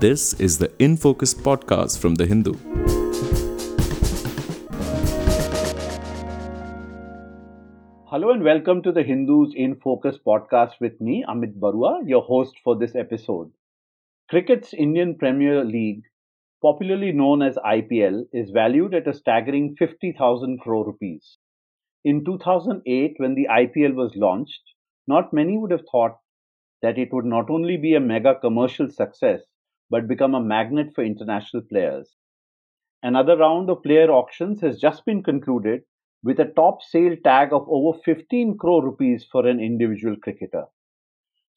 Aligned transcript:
This 0.00 0.32
is 0.40 0.56
the 0.56 0.72
In 0.78 0.96
Focus 0.96 1.34
podcast 1.34 1.98
from 1.98 2.14
The 2.14 2.24
Hindu. 2.24 2.54
Hello 8.06 8.30
and 8.30 8.42
welcome 8.42 8.82
to 8.82 8.92
the 8.92 9.02
Hindus 9.02 9.52
in 9.54 9.76
Focus 9.76 10.16
podcast 10.26 10.80
with 10.80 10.98
me, 11.02 11.22
Amit 11.28 11.60
Barua, 11.60 12.00
your 12.08 12.22
host 12.22 12.54
for 12.64 12.78
this 12.78 12.96
episode. 12.96 13.50
Cricket's 14.30 14.72
Indian 14.72 15.18
Premier 15.18 15.62
League, 15.66 16.04
popularly 16.62 17.12
known 17.12 17.42
as 17.42 17.56
IPL, 17.56 18.22
is 18.32 18.52
valued 18.52 18.94
at 18.94 19.06
a 19.06 19.12
staggering 19.12 19.76
50,000 19.78 20.60
crore 20.60 20.86
rupees. 20.86 21.36
In 22.06 22.24
2008, 22.24 23.16
when 23.18 23.34
the 23.34 23.48
IPL 23.50 23.92
was 23.92 24.16
launched, 24.16 24.62
not 25.06 25.34
many 25.34 25.58
would 25.58 25.72
have 25.72 25.84
thought 25.92 26.16
that 26.80 26.96
it 26.96 27.12
would 27.12 27.26
not 27.26 27.50
only 27.50 27.76
be 27.76 27.94
a 27.94 28.00
mega 28.00 28.34
commercial 28.40 28.88
success, 28.88 29.40
but 29.90 30.08
become 30.08 30.34
a 30.34 30.40
magnet 30.40 30.94
for 30.94 31.04
international 31.04 31.62
players. 31.62 32.16
Another 33.02 33.36
round 33.36 33.68
of 33.68 33.82
player 33.82 34.10
auctions 34.10 34.60
has 34.60 34.78
just 34.78 35.04
been 35.04 35.22
concluded 35.22 35.82
with 36.22 36.38
a 36.38 36.52
top 36.56 36.82
sale 36.82 37.16
tag 37.24 37.52
of 37.52 37.66
over 37.68 37.98
15 38.04 38.56
crore 38.58 38.84
rupees 38.84 39.26
for 39.30 39.46
an 39.46 39.58
individual 39.58 40.16
cricketer. 40.16 40.64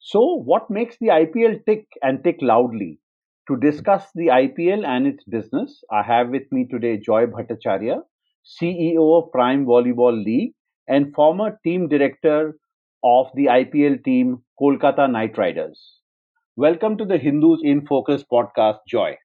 So, 0.00 0.20
what 0.22 0.70
makes 0.70 0.98
the 0.98 1.08
IPL 1.08 1.64
tick 1.66 1.86
and 2.02 2.22
tick 2.24 2.38
loudly? 2.40 2.98
To 3.48 3.56
discuss 3.56 4.10
the 4.14 4.28
IPL 4.28 4.86
and 4.86 5.06
its 5.06 5.22
business, 5.24 5.84
I 5.90 6.02
have 6.02 6.30
with 6.30 6.50
me 6.50 6.66
today 6.66 6.96
Joy 6.96 7.26
Bhattacharya, 7.26 8.02
CEO 8.44 9.22
of 9.22 9.30
Prime 9.32 9.66
Volleyball 9.66 10.22
League 10.24 10.54
and 10.88 11.14
former 11.14 11.58
team 11.64 11.88
director 11.88 12.58
of 13.02 13.26
the 13.34 13.46
IPL 13.46 14.02
team 14.02 14.42
Kolkata 14.60 15.10
Knight 15.10 15.36
Riders. 15.36 16.00
Welcome 16.56 16.98
to 16.98 17.04
the 17.04 17.18
Hindus 17.18 17.62
in 17.64 17.84
Focus 17.84 18.22
podcast, 18.32 18.78
Joy. 18.86 19.18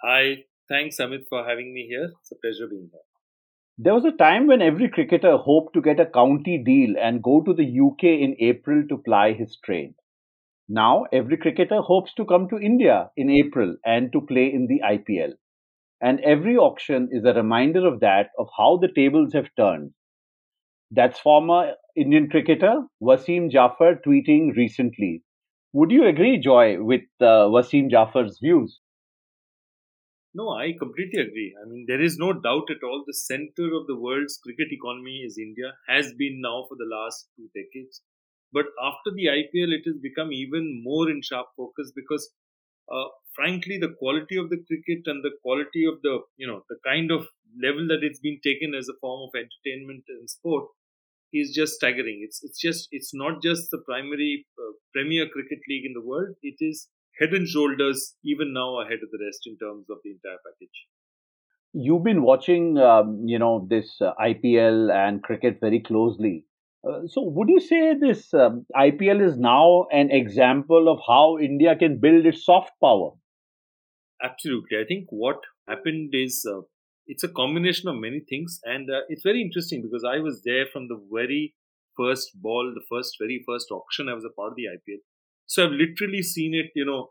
Hi, 0.00 0.44
thanks 0.70 0.96
Amit 0.96 1.26
for 1.28 1.46
having 1.46 1.74
me 1.74 1.86
here. 1.86 2.08
It's 2.18 2.32
a 2.32 2.36
pleasure 2.36 2.66
being 2.66 2.88
here. 2.90 3.02
There 3.76 3.92
was 3.92 4.06
a 4.06 4.16
time 4.16 4.46
when 4.46 4.62
every 4.62 4.88
cricketer 4.88 5.36
hoped 5.36 5.74
to 5.74 5.82
get 5.82 6.00
a 6.00 6.06
county 6.06 6.56
deal 6.64 6.94
and 6.98 7.22
go 7.22 7.42
to 7.42 7.52
the 7.52 7.78
UK 7.78 8.04
in 8.04 8.36
April 8.38 8.84
to 8.88 8.96
ply 8.96 9.34
his 9.34 9.58
trade. 9.62 9.92
Now, 10.66 11.04
every 11.12 11.36
cricketer 11.36 11.82
hopes 11.82 12.14
to 12.14 12.24
come 12.24 12.48
to 12.48 12.58
India 12.58 13.10
in 13.18 13.28
April 13.28 13.76
and 13.84 14.10
to 14.12 14.22
play 14.22 14.46
in 14.46 14.66
the 14.66 14.80
IPL. 14.82 15.34
And 16.00 16.20
every 16.20 16.56
auction 16.56 17.10
is 17.12 17.26
a 17.26 17.34
reminder 17.34 17.86
of 17.86 18.00
that, 18.00 18.30
of 18.38 18.48
how 18.56 18.78
the 18.78 18.88
tables 18.96 19.34
have 19.34 19.50
turned. 19.58 19.92
That's 20.90 21.20
former 21.20 21.74
Indian 21.94 22.30
cricketer 22.30 22.86
Wasim 23.02 23.50
Jaffer 23.50 24.00
tweeting 24.06 24.56
recently. 24.56 25.22
Would 25.74 25.90
you 25.90 26.06
agree, 26.06 26.38
Joy, 26.38 26.82
with 26.82 27.02
uh, 27.20 27.44
Wasim 27.52 27.90
Jaffer's 27.90 28.38
views? 28.38 28.80
No, 30.34 30.50
I 30.50 30.72
completely 30.78 31.20
agree. 31.22 31.54
I 31.60 31.66
mean, 31.66 31.86
there 31.86 32.00
is 32.00 32.18
no 32.18 32.32
doubt 32.34 32.70
at 32.70 32.82
all 32.82 33.02
the 33.06 33.14
center 33.14 33.72
of 33.74 33.86
the 33.86 33.96
world's 33.96 34.36
cricket 34.38 34.70
economy 34.70 35.22
is 35.22 35.38
India, 35.38 35.78
has 35.88 36.12
been 36.14 36.40
now 36.40 36.66
for 36.68 36.76
the 36.76 36.84
last 36.84 37.28
two 37.36 37.48
decades. 37.54 38.02
But 38.52 38.66
after 38.82 39.10
the 39.10 39.30
IPL, 39.30 39.72
it 39.72 39.84
has 39.86 39.96
become 39.98 40.32
even 40.32 40.82
more 40.82 41.08
in 41.10 41.22
sharp 41.22 41.48
focus 41.56 41.92
because, 41.94 42.30
uh, 42.90 43.08
frankly, 43.34 43.78
the 43.78 43.94
quality 43.98 44.36
of 44.36 44.50
the 44.50 44.62
cricket 44.66 45.06
and 45.06 45.24
the 45.24 45.36
quality 45.42 45.84
of 45.86 46.02
the, 46.02 46.20
you 46.36 46.46
know, 46.46 46.64
the 46.68 46.78
kind 46.84 47.10
of 47.10 47.26
level 47.62 47.86
that 47.88 48.02
it's 48.04 48.20
been 48.20 48.40
taken 48.42 48.74
as 48.74 48.88
a 48.88 48.98
form 49.00 49.28
of 49.28 49.34
entertainment 49.34 50.04
and 50.08 50.28
sport 50.28 50.68
is 51.32 51.54
just 51.54 51.74
staggering. 51.74 52.20
It's 52.24 52.40
it's 52.42 52.60
just 52.60 52.88
it's 52.90 53.14
not 53.14 53.42
just 53.42 53.70
the 53.70 53.78
primary 53.86 54.46
uh, 54.58 54.72
premier 54.92 55.26
cricket 55.28 55.60
league 55.68 55.86
in 55.86 55.94
the 55.94 56.06
world. 56.06 56.34
It 56.42 56.56
is 56.60 56.88
head 57.18 57.30
and 57.32 57.46
shoulders 57.46 58.14
even 58.24 58.52
now 58.52 58.80
ahead 58.80 59.00
of 59.02 59.10
the 59.10 59.24
rest 59.24 59.46
in 59.46 59.56
terms 59.58 59.86
of 59.90 59.98
the 60.04 60.10
entire 60.10 60.38
package. 60.46 60.86
You've 61.74 62.04
been 62.04 62.22
watching, 62.22 62.76
um, 62.76 63.22
you 63.24 63.38
know, 63.38 63.66
this 63.68 63.96
uh, 64.00 64.12
IPL 64.20 64.92
and 64.92 65.22
cricket 65.22 65.58
very 65.60 65.80
closely. 65.80 66.44
Uh, 66.86 67.06
so, 67.06 67.22
would 67.22 67.48
you 67.48 67.60
say 67.60 67.94
this 67.98 68.34
um, 68.34 68.66
IPL 68.76 69.26
is 69.26 69.38
now 69.38 69.86
an 69.92 70.10
example 70.10 70.88
of 70.92 70.98
how 71.06 71.38
India 71.38 71.76
can 71.76 71.98
build 71.98 72.26
its 72.26 72.44
soft 72.44 72.72
power? 72.82 73.12
Absolutely. 74.22 74.78
I 74.78 74.84
think 74.86 75.06
what 75.10 75.40
happened 75.68 76.10
is 76.12 76.44
uh, 76.48 76.60
it's 77.12 77.24
a 77.24 77.28
combination 77.28 77.88
of 77.90 77.96
many 77.96 78.20
things, 78.28 78.58
and 78.64 78.88
uh, 78.90 79.02
it's 79.08 79.22
very 79.22 79.42
interesting 79.42 79.82
because 79.82 80.02
I 80.02 80.18
was 80.18 80.42
there 80.44 80.64
from 80.72 80.88
the 80.88 80.98
very 81.12 81.54
first 81.96 82.30
ball, 82.40 82.72
the 82.74 82.86
first 82.90 83.16
very 83.20 83.44
first 83.46 83.70
auction. 83.70 84.08
I 84.08 84.14
was 84.14 84.24
a 84.24 84.32
part 84.40 84.52
of 84.52 84.56
the 84.56 84.68
IPL, 84.74 85.02
so 85.46 85.64
I've 85.64 85.78
literally 85.84 86.22
seen 86.22 86.54
it, 86.54 86.70
you 86.74 86.86
know, 86.86 87.10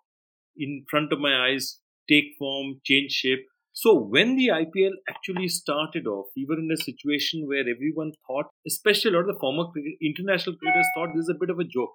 in 0.58 0.86
front 0.90 1.14
of 1.14 1.20
my 1.20 1.34
eyes, 1.48 1.80
take 2.10 2.34
form, 2.40 2.82
change 2.84 3.12
shape. 3.12 3.46
So 3.74 3.94
when 4.16 4.36
the 4.36 4.48
IPL 4.48 4.96
actually 5.08 5.48
started 5.48 6.08
off, 6.08 6.26
we 6.36 6.46
were 6.50 6.60
in 6.60 6.70
a 6.74 6.82
situation 6.90 7.48
where 7.48 7.62
everyone 7.62 8.12
thought, 8.28 8.48
especially 8.68 9.12
a 9.12 9.14
lot 9.14 9.30
of 9.30 9.36
the 9.36 9.40
former 9.40 9.66
cricket, 9.72 9.94
international 10.04 10.58
cricketers 10.58 10.90
thought 10.96 11.14
this 11.14 11.30
is 11.30 11.34
a 11.36 11.40
bit 11.40 11.52
of 11.52 11.60
a 11.60 11.64
joke. 11.64 11.94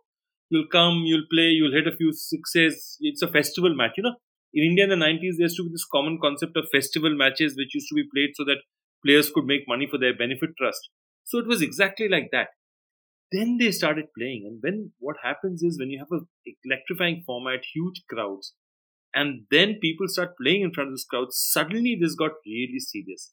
You'll 0.48 0.70
come, 0.70 1.02
you'll 1.04 1.28
play, 1.30 1.50
you'll 1.58 1.76
hit 1.78 1.92
a 1.92 1.96
few 1.96 2.12
sixes. 2.12 2.96
It's 3.00 3.20
a 3.20 3.28
festival 3.28 3.74
match, 3.74 3.98
you 3.98 4.04
know 4.04 4.16
in 4.56 4.70
India 4.70 4.84
in 4.84 4.90
the 4.90 4.96
90s, 4.96 5.36
there 5.36 5.44
used 5.44 5.58
to 5.58 5.64
be 5.64 5.70
this 5.70 5.84
common 5.84 6.18
concept 6.20 6.56
of 6.56 6.64
festival 6.72 7.14
matches 7.14 7.56
which 7.58 7.74
used 7.74 7.88
to 7.90 7.94
be 7.94 8.08
played 8.12 8.30
so 8.34 8.44
that 8.44 8.62
players 9.04 9.30
could 9.30 9.44
make 9.44 9.68
money 9.68 9.86
for 9.86 9.98
their 9.98 10.16
benefit 10.16 10.50
trust. 10.56 10.88
So 11.24 11.38
it 11.38 11.46
was 11.46 11.60
exactly 11.60 12.08
like 12.08 12.30
that. 12.32 12.48
Then 13.30 13.58
they 13.58 13.70
started 13.70 14.06
playing, 14.16 14.44
and 14.46 14.60
when 14.62 14.92
what 14.98 15.16
happens 15.22 15.62
is 15.62 15.78
when 15.78 15.90
you 15.90 15.98
have 15.98 16.12
a 16.12 16.24
electrifying 16.64 17.22
format, 17.26 17.60
huge 17.74 18.04
crowds, 18.08 18.54
and 19.12 19.42
then 19.50 19.78
people 19.82 20.06
start 20.08 20.38
playing 20.40 20.62
in 20.62 20.72
front 20.72 20.88
of 20.88 20.94
this 20.94 21.04
crowd, 21.04 21.28
suddenly 21.30 21.98
this 22.00 22.14
got 22.14 22.32
really 22.46 22.78
serious. 22.78 23.32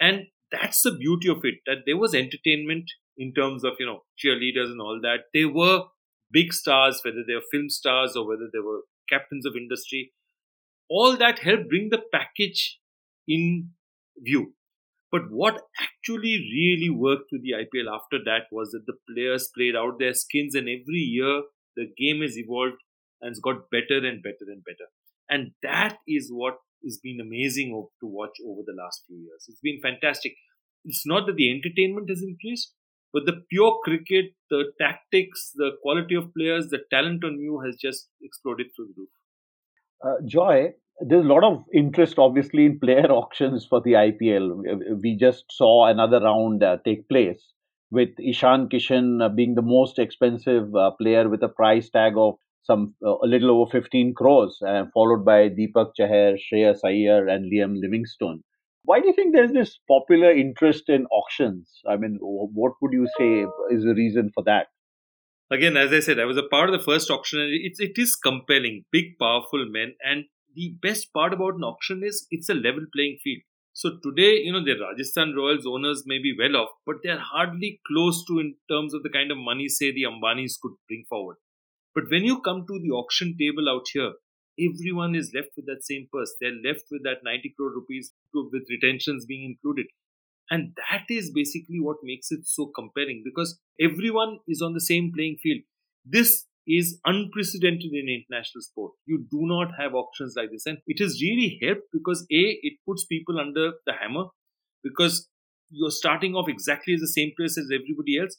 And 0.00 0.26
that's 0.50 0.82
the 0.82 0.90
beauty 0.90 1.28
of 1.28 1.38
it, 1.44 1.60
that 1.66 1.84
there 1.86 1.96
was 1.96 2.14
entertainment 2.14 2.90
in 3.16 3.32
terms 3.32 3.64
of, 3.64 3.74
you 3.78 3.86
know, 3.86 4.00
cheerleaders 4.22 4.72
and 4.72 4.80
all 4.80 4.98
that. 5.02 5.26
They 5.32 5.44
were 5.44 5.84
big 6.30 6.52
stars, 6.52 7.00
whether 7.04 7.22
they 7.26 7.34
were 7.34 7.48
film 7.50 7.70
stars 7.70 8.16
or 8.16 8.26
whether 8.26 8.50
they 8.52 8.58
were 8.58 8.82
captains 9.08 9.46
of 9.46 9.54
industry 9.56 10.12
all 10.98 11.16
that 11.16 11.38
helped 11.38 11.68
bring 11.68 11.88
the 11.90 12.02
package 12.12 12.78
in 13.26 13.70
view. 14.18 14.54
But 15.10 15.30
what 15.30 15.60
actually 15.86 16.36
really 16.58 16.90
worked 16.90 17.30
with 17.32 17.42
the 17.42 17.54
IPL 17.62 17.94
after 17.94 18.18
that 18.24 18.44
was 18.50 18.70
that 18.70 18.86
the 18.86 18.98
players 19.08 19.50
played 19.56 19.76
out 19.76 19.98
their 19.98 20.14
skins, 20.14 20.54
and 20.54 20.68
every 20.68 21.04
year 21.16 21.42
the 21.76 21.86
game 21.98 22.22
has 22.22 22.38
evolved 22.38 22.80
and 23.20 23.30
it's 23.30 23.40
got 23.40 23.70
better 23.70 23.98
and 24.06 24.22
better 24.22 24.46
and 24.48 24.62
better. 24.64 24.88
And 25.30 25.52
that 25.62 25.98
is 26.06 26.30
what 26.30 26.56
has 26.84 26.98
been 27.02 27.20
amazing 27.20 27.70
to 28.00 28.06
watch 28.06 28.36
over 28.46 28.62
the 28.66 28.76
last 28.76 29.04
few 29.06 29.16
years. 29.16 29.46
It's 29.48 29.60
been 29.60 29.80
fantastic. 29.80 30.34
It's 30.84 31.06
not 31.06 31.26
that 31.26 31.36
the 31.36 31.50
entertainment 31.50 32.10
has 32.10 32.22
increased, 32.22 32.74
but 33.12 33.24
the 33.24 33.44
pure 33.48 33.78
cricket, 33.84 34.32
the 34.50 34.72
tactics, 34.80 35.52
the 35.54 35.72
quality 35.80 36.16
of 36.16 36.34
players, 36.34 36.68
the 36.68 36.80
talent 36.90 37.24
on 37.24 37.38
you 37.38 37.60
has 37.64 37.76
just 37.80 38.08
exploded 38.20 38.66
through 38.74 38.88
the 38.88 38.94
roof. 38.96 39.10
Uh, 40.04 40.26
Joy, 40.26 40.72
there's 41.06 41.24
a 41.24 41.28
lot 41.28 41.44
of 41.44 41.64
interest, 41.72 42.18
obviously, 42.18 42.66
in 42.66 42.78
player 42.78 43.06
auctions 43.10 43.66
for 43.68 43.80
the 43.80 43.92
IPL. 43.92 45.00
We 45.00 45.16
just 45.16 45.44
saw 45.50 45.86
another 45.86 46.20
round 46.20 46.62
uh, 46.62 46.78
take 46.84 47.08
place 47.08 47.52
with 47.90 48.08
Ishan 48.18 48.68
Kishan 48.70 49.22
uh, 49.22 49.28
being 49.28 49.54
the 49.54 49.62
most 49.62 49.98
expensive 49.98 50.74
uh, 50.74 50.92
player 50.92 51.28
with 51.28 51.42
a 51.42 51.48
price 51.48 51.90
tag 51.90 52.14
of 52.16 52.34
some 52.64 52.94
uh, 53.04 53.16
a 53.22 53.26
little 53.26 53.50
over 53.50 53.70
15 53.70 54.14
crores, 54.14 54.58
uh, 54.66 54.84
followed 54.94 55.24
by 55.24 55.48
Deepak 55.48 55.92
Chahar, 55.98 56.36
Shreyas 56.38 56.78
Iyer, 56.84 57.26
and 57.26 57.52
Liam 57.52 57.74
Livingstone. 57.80 58.42
Why 58.84 59.00
do 59.00 59.08
you 59.08 59.12
think 59.12 59.34
there's 59.34 59.52
this 59.52 59.78
popular 59.88 60.32
interest 60.32 60.88
in 60.88 61.06
auctions? 61.06 61.70
I 61.88 61.96
mean, 61.96 62.18
what 62.20 62.72
would 62.80 62.92
you 62.92 63.06
say 63.18 63.44
is 63.74 63.84
the 63.84 63.94
reason 63.94 64.30
for 64.34 64.42
that? 64.44 64.68
Again, 65.50 65.76
as 65.76 65.92
I 65.92 66.00
said, 66.00 66.18
I 66.18 66.24
was 66.24 66.38
a 66.38 66.48
part 66.50 66.70
of 66.70 66.72
the 66.72 66.84
first 66.84 67.10
auction, 67.10 67.40
and 67.40 67.52
it, 67.52 67.74
it 67.78 68.00
is 68.00 68.16
compelling. 68.16 68.84
Big, 68.90 69.18
powerful 69.20 69.66
men, 69.70 69.94
and 70.02 70.24
the 70.54 70.74
best 70.82 71.12
part 71.12 71.32
about 71.32 71.54
an 71.54 71.64
auction 71.64 72.02
is 72.04 72.26
it's 72.30 72.48
a 72.48 72.54
level 72.54 72.84
playing 72.94 73.18
field. 73.22 73.42
So 73.74 73.98
today, 74.02 74.40
you 74.44 74.52
know, 74.52 74.62
the 74.62 74.78
Rajasthan 74.78 75.34
Royals 75.34 75.66
owners 75.66 76.02
may 76.04 76.18
be 76.18 76.34
well 76.38 76.56
off, 76.56 76.70
but 76.84 76.96
they're 77.02 77.18
hardly 77.18 77.80
close 77.86 78.24
to 78.26 78.38
in 78.38 78.56
terms 78.70 78.92
of 78.92 79.02
the 79.02 79.08
kind 79.08 79.30
of 79.30 79.38
money, 79.38 79.68
say, 79.68 79.90
the 79.92 80.02
Ambanis 80.02 80.60
could 80.60 80.72
bring 80.88 81.04
forward. 81.08 81.36
But 81.94 82.04
when 82.10 82.24
you 82.24 82.40
come 82.40 82.66
to 82.66 82.80
the 82.82 82.90
auction 82.90 83.36
table 83.38 83.68
out 83.70 83.86
here, 83.92 84.12
everyone 84.60 85.14
is 85.14 85.32
left 85.34 85.50
with 85.56 85.66
that 85.66 85.84
same 85.84 86.08
purse. 86.12 86.34
They're 86.40 86.50
left 86.52 86.84
with 86.90 87.02
that 87.04 87.24
90 87.24 87.54
crore 87.56 87.70
rupees 87.70 88.12
with 88.34 88.66
retentions 88.68 89.24
being 89.26 89.44
included. 89.44 89.86
And 90.50 90.76
that 90.90 91.04
is 91.08 91.30
basically 91.30 91.80
what 91.80 91.96
makes 92.02 92.30
it 92.30 92.40
so 92.44 92.70
compelling 92.74 93.22
because 93.24 93.58
everyone 93.80 94.40
is 94.46 94.60
on 94.60 94.74
the 94.74 94.80
same 94.80 95.12
playing 95.14 95.38
field. 95.42 95.62
This 96.04 96.46
is 96.66 97.00
unprecedented 97.06 97.92
in 97.92 98.08
international 98.08 98.62
sport. 98.62 98.92
You 99.06 99.26
do 99.30 99.40
not 99.42 99.72
have 99.78 99.94
auctions 99.94 100.34
like 100.36 100.50
this, 100.50 100.66
and 100.66 100.78
it 100.86 101.00
has 101.02 101.20
really 101.22 101.58
helped 101.62 101.88
because 101.92 102.22
a 102.30 102.42
it 102.70 102.74
puts 102.86 103.04
people 103.04 103.40
under 103.40 103.72
the 103.86 103.92
hammer 104.00 104.26
because 104.84 105.28
you're 105.70 105.90
starting 105.90 106.34
off 106.34 106.48
exactly 106.48 106.94
as 106.94 107.00
the 107.00 107.08
same 107.08 107.32
place 107.36 107.56
as 107.58 107.70
everybody 107.72 108.18
else, 108.18 108.36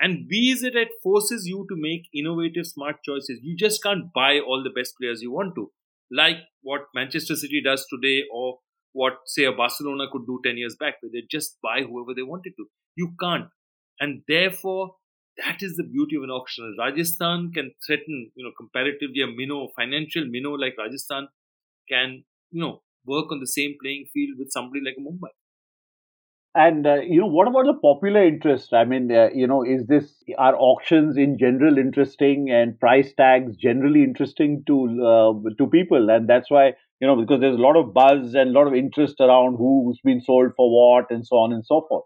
and 0.00 0.28
b 0.28 0.50
is 0.50 0.62
that 0.62 0.76
it 0.76 0.88
forces 1.02 1.46
you 1.46 1.66
to 1.68 1.76
make 1.76 2.08
innovative, 2.14 2.66
smart 2.66 2.96
choices. 3.04 3.40
You 3.42 3.56
just 3.56 3.82
can't 3.82 4.12
buy 4.14 4.38
all 4.40 4.62
the 4.62 4.70
best 4.78 4.94
players 5.00 5.22
you 5.22 5.32
want 5.32 5.54
to. 5.56 5.70
like 6.18 6.38
what 6.62 6.82
Manchester 6.94 7.34
City 7.36 7.60
does 7.64 7.86
today, 7.90 8.24
or 8.32 8.58
what 8.92 9.18
say 9.26 9.44
a 9.44 9.52
Barcelona 9.52 10.06
could 10.12 10.26
do 10.26 10.40
ten 10.44 10.56
years 10.56 10.76
back, 10.80 10.94
where 11.00 11.10
they 11.12 11.22
just 11.30 11.56
buy 11.62 11.82
whoever 11.82 12.14
they 12.14 12.22
wanted 12.22 12.54
to. 12.58 12.66
You 12.96 13.08
can't, 13.20 13.48
and 14.00 14.22
therefore 14.28 14.94
that 15.44 15.62
is 15.62 15.76
the 15.76 15.84
beauty 15.84 16.16
of 16.16 16.22
an 16.22 16.30
auction. 16.30 16.76
Rajasthan 16.78 17.52
can 17.52 17.72
threaten, 17.86 18.30
you 18.34 18.44
know, 18.44 18.52
comparatively 18.56 19.22
a 19.22 19.26
minnow, 19.26 19.68
financial 19.76 20.24
minnow 20.26 20.52
like 20.52 20.74
Rajasthan 20.78 21.28
can, 21.88 22.24
you 22.50 22.62
know, 22.62 22.82
work 23.06 23.30
on 23.30 23.40
the 23.40 23.46
same 23.46 23.76
playing 23.82 24.06
field 24.12 24.38
with 24.38 24.50
somebody 24.50 24.80
like 24.84 24.96
Mumbai. 25.00 25.30
And 26.54 26.86
uh, 26.86 27.00
you 27.02 27.20
know, 27.20 27.26
what 27.26 27.46
about 27.46 27.66
the 27.66 27.74
popular 27.74 28.24
interest? 28.24 28.72
I 28.72 28.84
mean, 28.84 29.12
uh, 29.12 29.28
you 29.32 29.46
know, 29.46 29.62
is 29.62 29.86
this 29.86 30.12
are 30.38 30.56
auctions 30.56 31.16
in 31.16 31.38
general 31.38 31.78
interesting 31.78 32.50
and 32.50 32.78
price 32.80 33.12
tags 33.16 33.56
generally 33.56 34.02
interesting 34.02 34.64
to 34.66 34.76
uh, 35.04 35.50
to 35.56 35.66
people? 35.70 36.10
And 36.10 36.28
that's 36.28 36.50
why 36.50 36.72
you 37.00 37.06
know 37.06 37.16
because 37.16 37.40
there's 37.40 37.56
a 37.56 37.62
lot 37.62 37.76
of 37.76 37.94
buzz 37.94 38.34
and 38.34 38.50
a 38.50 38.58
lot 38.58 38.66
of 38.66 38.74
interest 38.74 39.20
around 39.20 39.56
who's 39.56 40.00
been 40.02 40.20
sold 40.20 40.52
for 40.56 40.68
what 40.68 41.10
and 41.10 41.24
so 41.24 41.36
on 41.36 41.52
and 41.52 41.64
so 41.64 41.86
forth. 41.88 42.04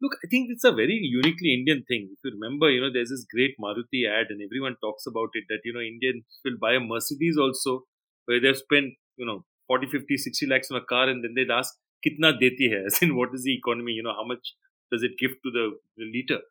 Look, 0.00 0.16
I 0.24 0.28
think 0.28 0.48
it's 0.50 0.64
a 0.64 0.70
very 0.70 0.98
uniquely 1.02 1.54
Indian 1.54 1.84
thing. 1.88 2.10
If 2.12 2.18
you 2.24 2.30
remember, 2.38 2.70
you 2.70 2.80
know, 2.80 2.90
there's 2.92 3.10
this 3.10 3.26
great 3.28 3.56
Maruti 3.58 4.06
ad, 4.06 4.26
and 4.30 4.40
everyone 4.40 4.76
talks 4.80 5.06
about 5.06 5.30
it 5.34 5.44
that, 5.48 5.60
you 5.64 5.72
know, 5.72 5.80
Indians 5.80 6.24
will 6.44 6.56
buy 6.60 6.74
a 6.74 6.80
Mercedes 6.80 7.36
also, 7.36 7.82
where 8.26 8.40
they've 8.40 8.56
spent, 8.56 8.94
you 9.16 9.26
know, 9.26 9.44
40, 9.66 9.88
50, 9.88 10.16
60 10.16 10.46
lakhs 10.46 10.70
on 10.70 10.78
a 10.78 10.84
car, 10.84 11.08
and 11.08 11.24
then 11.24 11.34
they'd 11.34 11.50
ask, 11.50 11.74
kitna 12.06 12.38
deti 12.38 12.70
hai? 12.70 12.84
As 12.86 13.02
in, 13.02 13.16
what 13.16 13.30
is 13.34 13.42
the 13.42 13.54
economy? 13.56 13.92
You 13.92 14.04
know, 14.04 14.14
how 14.14 14.24
much 14.24 14.54
does 14.92 15.02
it 15.02 15.18
give 15.18 15.32
to 15.32 15.50
the, 15.50 15.70
the 15.96 16.04
liter? 16.04 16.42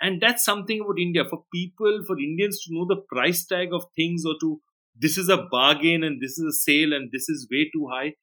And 0.00 0.20
that's 0.20 0.44
something 0.44 0.80
about 0.80 0.98
India. 0.98 1.24
For 1.28 1.44
people, 1.52 2.02
for 2.06 2.18
Indians 2.18 2.62
to 2.64 2.74
know 2.74 2.86
the 2.86 3.02
price 3.08 3.44
tag 3.44 3.72
of 3.72 3.86
things 3.96 4.24
or 4.24 4.34
to, 4.40 4.60
this 4.94 5.18
is 5.18 5.28
a 5.28 5.36
bargain 5.36 6.02
and 6.02 6.20
this 6.20 6.38
is 6.38 6.44
a 6.44 6.52
sale 6.52 6.92
and 6.92 7.10
this 7.12 7.28
is 7.28 7.48
way 7.50 7.70
too 7.72 7.88
high. 7.90 8.14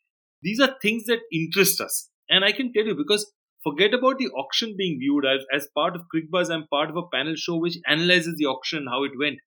These 0.42 0.60
are 0.60 0.76
things 0.82 1.06
that 1.06 1.20
interest 1.34 1.82
us. 1.82 2.10
And 2.30 2.46
I 2.46 2.52
can 2.52 2.72
tell 2.72 2.86
you 2.86 2.96
because 2.96 3.32
Forget 3.64 3.94
about 3.94 4.18
the 4.18 4.30
auction 4.30 4.76
being 4.78 5.00
viewed 5.00 5.26
as, 5.26 5.42
as 5.54 5.68
part 5.76 5.96
of 5.96 6.04
Cricbuzz. 6.14 6.50
I'm 6.50 6.68
part 6.68 6.90
of 6.90 6.96
a 6.96 7.08
panel 7.14 7.36
show 7.36 7.58
which 7.58 7.78
analyzes 7.88 8.36
the 8.38 8.46
auction 8.46 8.88
how 8.90 9.04
it 9.04 9.12
went. 9.20 9.40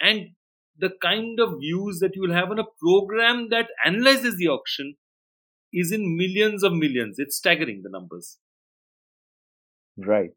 And 0.00 0.30
the 0.78 0.90
kind 1.02 1.40
of 1.40 1.58
views 1.60 1.98
that 2.00 2.14
you 2.14 2.22
will 2.22 2.34
have 2.34 2.50
on 2.50 2.58
a 2.58 2.64
program 2.80 3.48
that 3.50 3.68
analyzes 3.84 4.36
the 4.36 4.48
auction 4.48 4.96
is 5.72 5.92
in 5.92 6.16
millions 6.16 6.62
of 6.62 6.72
millions. 6.72 7.16
It's 7.18 7.36
staggering 7.36 7.80
the 7.82 7.90
numbers. 7.90 8.38
Right. 9.96 10.30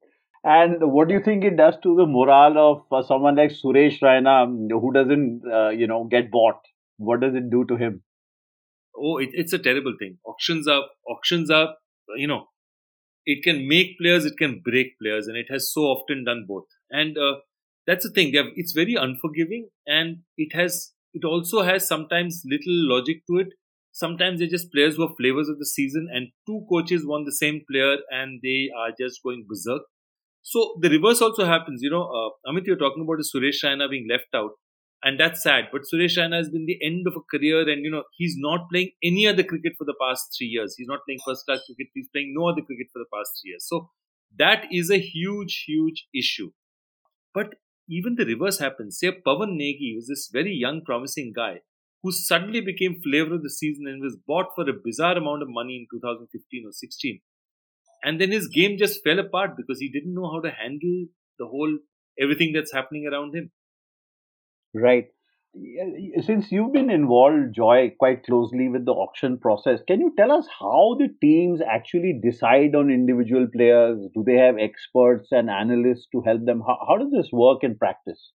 And 0.44 0.78
what 0.80 1.08
do 1.08 1.14
you 1.14 1.22
think 1.22 1.44
it 1.44 1.56
does 1.56 1.76
to 1.84 1.96
the 1.96 2.06
morale 2.08 2.58
of 2.58 2.84
uh, 2.92 3.06
someone 3.08 3.36
like 3.36 3.52
Suresh 3.52 4.00
Raina 4.02 4.44
um, 4.44 4.68
who 4.70 4.92
doesn't, 4.92 5.44
uh, 5.52 5.70
you 5.70 5.86
know, 5.86 6.06
get 6.06 6.32
bought? 6.32 6.60
What 6.98 7.20
does 7.20 7.36
it 7.36 7.52
do 7.52 7.66
to 7.66 7.76
him? 7.76 8.02
Oh, 8.96 9.18
it, 9.18 9.30
it's 9.34 9.54
a 9.54 9.60
terrible 9.60 9.94
thing. 10.00 10.18
Auctions 10.26 10.68
are 10.68 10.84
auctions 11.08 11.52
are, 11.52 11.76
you 12.18 12.28
know, 12.28 12.48
it 13.32 13.44
can 13.44 13.68
make 13.68 13.98
players, 14.00 14.26
it 14.26 14.38
can 14.38 14.62
break 14.64 14.98
players, 15.00 15.28
and 15.28 15.38
it 15.38 15.48
has 15.50 15.72
so 15.72 15.82
often 15.84 16.24
done 16.26 16.46
both. 16.48 16.66
And 16.90 17.18
uh, 17.18 17.36
that's 17.88 18.06
the 18.06 18.12
thing; 18.12 18.34
have, 18.36 18.48
it's 18.56 18.74
very 18.74 18.96
unforgiving, 18.96 19.70
and 19.88 20.20
it 20.38 20.54
has 20.56 20.94
it 21.14 21.24
also 21.26 21.62
has 21.64 21.88
sometimes 21.88 22.42
little 22.46 22.78
logic 22.96 23.24
to 23.30 23.40
it. 23.40 23.50
Sometimes 23.94 24.40
they're 24.40 24.48
just 24.56 24.72
players 24.72 24.96
who 24.96 25.04
are 25.04 25.16
flavors 25.18 25.50
of 25.50 25.60
the 25.60 25.66
season, 25.66 26.08
and 26.12 26.28
two 26.48 26.66
coaches 26.70 27.06
want 27.06 27.26
the 27.26 27.34
same 27.44 27.62
player, 27.70 27.98
and 28.10 28.40
they 28.44 28.70
are 28.78 28.92
just 29.00 29.22
going 29.24 29.46
berserk. 29.48 29.84
So 30.44 30.76
the 30.82 30.90
reverse 30.90 31.22
also 31.22 31.46
happens. 31.46 31.82
You 31.82 31.92
know, 31.92 32.04
uh, 32.04 32.50
Amit, 32.52 32.66
you're 32.66 32.78
talking 32.78 33.04
about 33.04 33.20
Suresh 33.20 33.64
Raina 33.64 33.90
being 33.90 34.08
left 34.10 34.34
out 34.34 34.52
and 35.04 35.20
that's 35.20 35.42
sad. 35.44 35.66
But 35.72 35.82
Suresh 35.82 36.18
Raina 36.18 36.38
has 36.38 36.50
been 36.50 36.66
the 36.66 36.78
end 36.84 37.08
of 37.08 37.16
a 37.16 37.22
career, 37.36 37.68
and 37.70 37.84
you 37.84 37.92
know 37.92 38.04
he's 38.18 38.36
not 38.38 38.70
playing 38.70 38.92
any 39.04 39.28
other 39.28 39.44
cricket 39.44 39.74
for 39.78 39.86
the 39.86 39.96
past 40.02 40.36
three 40.38 40.48
years. 40.48 40.76
He's 40.78 40.88
not 40.88 41.00
playing 41.06 41.20
first 41.26 41.46
class 41.46 41.62
cricket. 41.66 41.88
He's 41.94 42.10
playing 42.10 42.34
no 42.36 42.50
other 42.50 42.62
cricket 42.62 42.88
for 42.94 43.00
the 43.00 43.10
past 43.14 43.40
three 43.42 43.52
years. 43.52 43.66
So 43.68 43.90
that 44.38 44.66
is 44.72 44.90
a 44.90 45.00
huge, 45.00 45.66
huge 45.68 46.08
issue. 46.14 46.52
But 47.34 47.56
even 47.90 48.16
the 48.16 48.26
reverse 48.26 48.60
happens. 48.60 49.00
Say 49.00 49.12
Pawan 49.12 49.58
Negi 49.60 49.96
was 49.96 50.08
this 50.08 50.30
very 50.32 50.54
young, 50.54 50.82
promising 50.86 51.34
guy 51.36 51.62
who 52.04 52.12
suddenly 52.12 52.62
became 52.62 53.02
flavor 53.02 53.36
of 53.36 53.44
the 53.44 53.50
season 53.50 53.86
and 53.88 54.02
was 54.02 54.18
bought 54.28 54.48
for 54.56 54.68
a 54.68 54.74
bizarre 54.74 55.18
amount 55.18 55.44
of 55.44 55.50
money 55.50 55.76
in 55.76 55.86
2015 55.92 56.64
or 56.66 56.72
16. 56.72 57.22
And 58.04 58.20
then 58.20 58.32
his 58.32 58.48
game 58.48 58.78
just 58.78 59.04
fell 59.04 59.20
apart 59.20 59.52
because 59.56 59.80
he 59.80 59.90
didn't 59.90 60.16
know 60.16 60.32
how 60.32 60.40
to 60.42 60.50
handle 60.50 61.06
the 61.38 61.46
whole 61.46 61.78
everything 62.20 62.54
that's 62.54 62.74
happening 62.74 63.08
around 63.08 63.36
him. 63.36 63.52
Right. 64.74 65.08
Since 66.22 66.50
you've 66.50 66.72
been 66.72 66.90
involved, 66.90 67.54
Joy, 67.54 67.94
quite 68.00 68.24
closely 68.24 68.70
with 68.70 68.86
the 68.86 68.94
auction 68.94 69.38
process, 69.38 69.82
can 69.86 70.00
you 70.00 70.14
tell 70.16 70.32
us 70.32 70.48
how 70.60 70.96
the 70.98 71.10
teams 71.20 71.60
actually 71.62 72.22
decide 72.24 72.74
on 72.74 72.90
individual 72.90 73.48
players? 73.54 74.00
Do 74.14 74.24
they 74.26 74.38
have 74.38 74.56
experts 74.58 75.28
and 75.32 75.50
analysts 75.50 76.08
to 76.14 76.22
help 76.22 76.46
them? 76.46 76.62
How, 76.66 76.78
how 76.88 76.98
does 76.98 77.12
this 77.12 77.30
work 77.34 77.64
in 77.64 77.78
practice? 77.78 78.32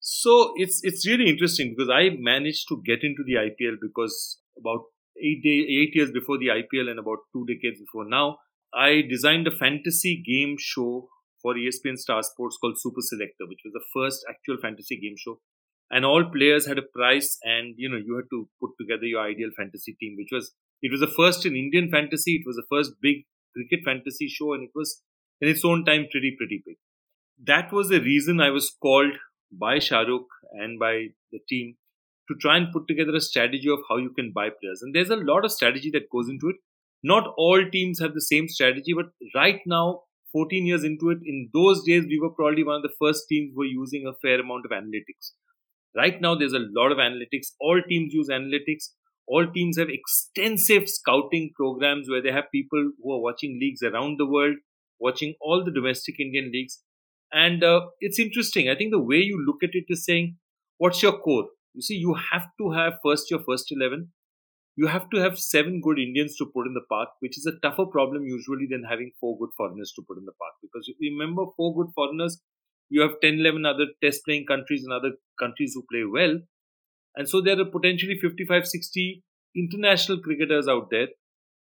So 0.00 0.52
it's 0.56 0.80
it's 0.82 1.06
really 1.06 1.30
interesting 1.30 1.74
because 1.74 1.88
I 1.88 2.10
managed 2.18 2.68
to 2.68 2.82
get 2.84 3.02
into 3.02 3.22
the 3.24 3.34
IPL 3.34 3.76
because 3.80 4.40
about 4.58 4.82
eight 5.16 5.42
day, 5.42 5.64
eight 5.80 5.94
years 5.94 6.10
before 6.10 6.38
the 6.38 6.48
IPL 6.48 6.90
and 6.90 6.98
about 6.98 7.18
two 7.32 7.46
decades 7.46 7.80
before 7.80 8.06
now, 8.06 8.38
I 8.74 9.02
designed 9.08 9.46
a 9.46 9.56
fantasy 9.56 10.20
game 10.20 10.56
show 10.58 11.08
for 11.40 11.54
ESPN 11.54 11.96
Star 11.96 12.22
Sports 12.22 12.58
called 12.60 12.76
Super 12.78 13.00
Selector, 13.00 13.46
which 13.48 13.60
was 13.64 13.72
the 13.72 13.84
first 13.94 14.24
actual 14.28 14.58
fantasy 14.60 14.98
game 15.00 15.14
show 15.16 15.40
and 15.92 16.04
all 16.04 16.24
players 16.34 16.66
had 16.66 16.78
a 16.78 16.88
price 16.96 17.38
and 17.42 17.74
you 17.76 17.88
know 17.88 18.00
you 18.04 18.16
had 18.16 18.30
to 18.30 18.48
put 18.60 18.70
together 18.80 19.06
your 19.12 19.22
ideal 19.22 19.50
fantasy 19.56 19.94
team 20.00 20.14
which 20.16 20.32
was 20.32 20.52
it 20.80 20.90
was 20.90 21.00
the 21.00 21.14
first 21.18 21.46
in 21.46 21.54
indian 21.54 21.90
fantasy 21.90 22.36
it 22.40 22.46
was 22.46 22.56
the 22.56 22.68
first 22.74 22.94
big 23.00 23.24
cricket 23.54 23.84
fantasy 23.84 24.28
show 24.28 24.54
and 24.54 24.64
it 24.64 24.70
was 24.74 25.02
in 25.40 25.48
its 25.48 25.64
own 25.64 25.84
time 25.84 26.06
pretty 26.10 26.34
pretty 26.38 26.62
big. 26.64 26.76
That 27.44 27.72
was 27.72 27.88
the 27.88 28.00
reason 28.00 28.40
i 28.40 28.50
was 28.56 28.74
called 28.86 29.14
by 29.64 29.76
shahrukh 29.86 30.36
and 30.52 30.78
by 30.78 30.92
the 31.32 31.40
team 31.48 31.74
to 32.28 32.34
try 32.40 32.56
and 32.56 32.72
put 32.72 32.86
together 32.88 33.14
a 33.16 33.20
strategy 33.20 33.68
of 33.68 33.80
how 33.88 33.96
you 33.96 34.10
can 34.10 34.30
buy 34.32 34.48
players. 34.48 34.80
And 34.80 34.94
there's 34.94 35.10
a 35.10 35.16
lot 35.16 35.44
of 35.44 35.50
strategy 35.50 35.90
that 35.92 36.08
goes 36.10 36.28
into 36.28 36.48
it. 36.50 36.56
Not 37.02 37.34
all 37.36 37.62
teams 37.70 37.98
have 37.98 38.14
the 38.14 38.20
same 38.20 38.48
strategy 38.48 38.94
but 38.94 39.06
right 39.34 39.60
now 39.66 40.02
14 40.32 40.64
years 40.64 40.84
into 40.84 41.10
it 41.10 41.18
in 41.26 41.50
those 41.52 41.82
days 41.84 42.04
we 42.06 42.20
were 42.20 42.30
probably 42.30 42.64
one 42.64 42.76
of 42.76 42.82
the 42.82 42.96
first 43.00 43.24
teams 43.28 43.50
who 43.52 43.60
were 43.60 43.72
using 43.72 44.06
a 44.06 44.16
fair 44.22 44.40
amount 44.40 44.64
of 44.64 44.70
analytics 44.70 45.32
Right 45.94 46.20
now, 46.20 46.34
there's 46.34 46.54
a 46.54 46.66
lot 46.74 46.90
of 46.90 46.98
analytics. 46.98 47.48
All 47.60 47.80
teams 47.86 48.14
use 48.14 48.28
analytics. 48.28 48.90
All 49.26 49.46
teams 49.46 49.78
have 49.78 49.88
extensive 49.88 50.88
scouting 50.88 51.52
programs 51.54 52.08
where 52.08 52.22
they 52.22 52.32
have 52.32 52.50
people 52.52 52.92
who 53.02 53.12
are 53.12 53.20
watching 53.20 53.58
leagues 53.60 53.82
around 53.82 54.18
the 54.18 54.26
world, 54.26 54.56
watching 54.98 55.34
all 55.40 55.64
the 55.64 55.70
domestic 55.70 56.18
Indian 56.18 56.50
leagues. 56.52 56.80
And 57.32 57.62
uh, 57.62 57.82
it's 58.00 58.18
interesting. 58.18 58.68
I 58.68 58.74
think 58.74 58.90
the 58.90 59.02
way 59.02 59.16
you 59.16 59.42
look 59.46 59.62
at 59.62 59.74
it 59.74 59.84
is 59.88 60.04
saying, 60.04 60.36
what's 60.78 61.02
your 61.02 61.18
core? 61.18 61.48
You 61.74 61.82
see, 61.82 61.94
you 61.94 62.14
have 62.32 62.48
to 62.58 62.72
have 62.72 62.94
first 63.04 63.30
your 63.30 63.40
first 63.40 63.70
11. 63.70 64.12
You 64.76 64.86
have 64.86 65.10
to 65.10 65.18
have 65.20 65.38
seven 65.38 65.80
good 65.82 65.98
Indians 65.98 66.36
to 66.36 66.46
put 66.46 66.66
in 66.66 66.74
the 66.74 66.84
park, 66.88 67.10
which 67.20 67.36
is 67.36 67.46
a 67.46 67.58
tougher 67.60 67.86
problem 67.86 68.24
usually 68.24 68.66
than 68.70 68.84
having 68.88 69.12
four 69.20 69.38
good 69.38 69.50
foreigners 69.56 69.92
to 69.96 70.02
put 70.06 70.18
in 70.18 70.24
the 70.24 70.32
park. 70.32 70.54
Because 70.62 70.88
you 70.88 70.94
remember, 71.10 71.44
four 71.56 71.74
good 71.74 71.92
foreigners 71.94 72.40
you 72.92 73.00
have 73.00 73.20
10, 73.22 73.40
11 73.40 73.64
other 73.64 73.86
test 74.02 74.24
playing 74.26 74.44
countries 74.46 74.84
and 74.84 74.92
other 74.92 75.12
countries 75.38 75.72
who 75.74 75.82
play 75.90 76.04
well. 76.04 76.38
And 77.16 77.28
so 77.28 77.40
there 77.40 77.58
are 77.60 77.64
potentially 77.64 78.18
55, 78.20 78.66
60 78.66 79.22
international 79.56 80.20
cricketers 80.20 80.68
out 80.68 80.88
there, 80.90 81.08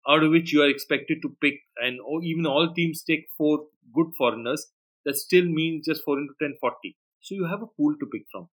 out 0.07 0.23
of 0.23 0.31
which 0.31 0.53
you 0.53 0.61
are 0.61 0.69
expected 0.69 1.21
to 1.23 1.35
pick, 1.41 1.55
and 1.77 1.99
even 2.23 2.45
all 2.45 2.73
teams 2.73 3.03
take 3.03 3.25
four 3.37 3.65
good 3.93 4.11
foreigners. 4.17 4.67
That 5.05 5.17
still 5.17 5.45
means 5.45 5.87
just 5.87 6.03
4 6.03 6.19
into 6.19 6.33
10, 6.41 6.55
40. 6.61 6.95
So 7.21 7.35
you 7.35 7.45
have 7.45 7.61
a 7.61 7.67
pool 7.77 7.95
to 7.99 8.05
pick 8.13 8.23
from. 8.31 8.49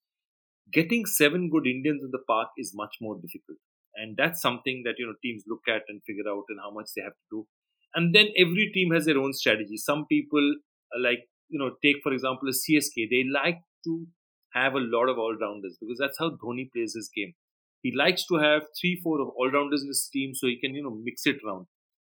Getting 0.72 1.06
seven 1.06 1.50
good 1.50 1.66
Indians 1.66 2.02
in 2.02 2.10
the 2.12 2.24
park 2.26 2.48
is 2.56 2.72
much 2.74 2.96
more 3.00 3.16
difficult. 3.16 3.58
And 3.96 4.16
that's 4.16 4.40
something 4.40 4.82
that 4.84 4.94
you 4.98 5.06
know 5.06 5.14
teams 5.22 5.44
look 5.46 5.62
at 5.68 5.82
and 5.88 6.02
figure 6.06 6.28
out 6.28 6.44
and 6.48 6.58
how 6.60 6.70
much 6.70 6.88
they 6.96 7.02
have 7.02 7.12
to 7.12 7.28
do. 7.30 7.46
And 7.94 8.14
then 8.14 8.28
every 8.36 8.70
team 8.74 8.92
has 8.92 9.04
their 9.04 9.18
own 9.18 9.32
strategy. 9.32 9.76
Some 9.76 10.06
people 10.06 10.56
uh, 10.94 11.00
like 11.00 11.28
you 11.48 11.58
know, 11.58 11.72
take 11.82 12.02
for 12.02 12.12
example 12.12 12.48
a 12.48 12.52
CSK, 12.52 13.06
they 13.10 13.24
like 13.28 13.60
to 13.84 14.06
have 14.54 14.74
a 14.74 14.80
lot 14.80 15.08
of 15.08 15.18
all 15.18 15.36
rounders 15.40 15.76
because 15.80 15.98
that's 15.98 16.18
how 16.18 16.30
Dhoni 16.30 16.70
plays 16.72 16.94
his 16.94 17.10
game. 17.14 17.34
He 17.82 17.92
likes 17.94 18.26
to 18.28 18.36
have 18.36 18.62
three, 18.80 19.00
four 19.02 19.20
of 19.20 19.28
all 19.36 19.50
rounders 19.50 19.82
in 19.82 19.88
his 19.88 20.08
team 20.12 20.34
so 20.34 20.46
he 20.46 20.58
can, 20.58 20.74
you 20.74 20.82
know, 20.82 20.98
mix 21.04 21.26
it 21.26 21.36
around. 21.46 21.66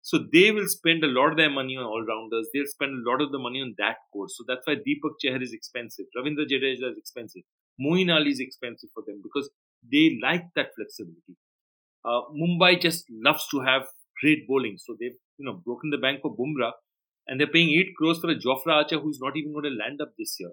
So 0.02 0.18
they 0.32 0.50
will 0.52 0.68
spend 0.68 1.04
a 1.04 1.08
lot 1.08 1.30
of 1.32 1.36
their 1.36 1.50
money 1.50 1.76
on 1.76 1.84
all 1.84 2.02
rounders. 2.02 2.48
They'll 2.54 2.66
spend 2.66 2.92
a 2.92 3.10
lot 3.10 3.20
of 3.20 3.30
the 3.32 3.38
money 3.38 3.60
on 3.60 3.74
that 3.78 3.96
course. 4.12 4.34
So 4.38 4.44
that's 4.46 4.66
why 4.66 4.76
Deepak 4.76 5.16
Chahar 5.22 5.42
is 5.42 5.52
expensive. 5.52 6.06
Ravindra 6.16 6.46
Jadeja 6.48 6.90
is 6.92 6.96
expensive. 6.98 7.42
Moeen 7.80 8.14
Ali 8.14 8.30
is 8.30 8.40
expensive 8.40 8.88
for 8.94 9.02
them 9.06 9.20
because 9.22 9.50
they 9.92 10.18
like 10.22 10.44
that 10.56 10.70
flexibility. 10.74 11.36
Uh, 12.04 12.22
Mumbai 12.32 12.80
just 12.80 13.04
loves 13.10 13.46
to 13.50 13.60
have 13.60 13.82
great 14.20 14.46
bowling. 14.48 14.78
So 14.78 14.96
they've, 14.98 15.16
you 15.38 15.44
know, 15.44 15.54
broken 15.64 15.90
the 15.90 15.98
bank 15.98 16.22
for 16.22 16.34
Bumrah 16.36 16.72
and 17.28 17.38
they're 17.38 17.46
paying 17.46 17.70
8 17.70 17.94
crores 17.96 18.18
for 18.18 18.30
a 18.30 18.34
Jofra 18.34 18.72
Archer 18.72 18.98
who's 18.98 19.20
not 19.20 19.36
even 19.36 19.52
going 19.52 19.64
to 19.64 19.70
land 19.70 20.00
up 20.00 20.14
this 20.18 20.36
year 20.40 20.50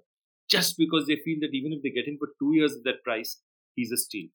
just 0.49 0.77
because 0.77 1.07
they 1.07 1.15
feel 1.15 1.37
that 1.41 1.53
even 1.53 1.73
if 1.73 1.81
they 1.81 1.89
get 1.89 2.07
him 2.07 2.17
for 2.19 2.27
two 2.39 2.53
years 2.53 2.73
at 2.73 2.83
that 2.83 3.03
price, 3.03 3.39
he's 3.75 3.91
a 3.91 3.97
steal. 3.97 4.27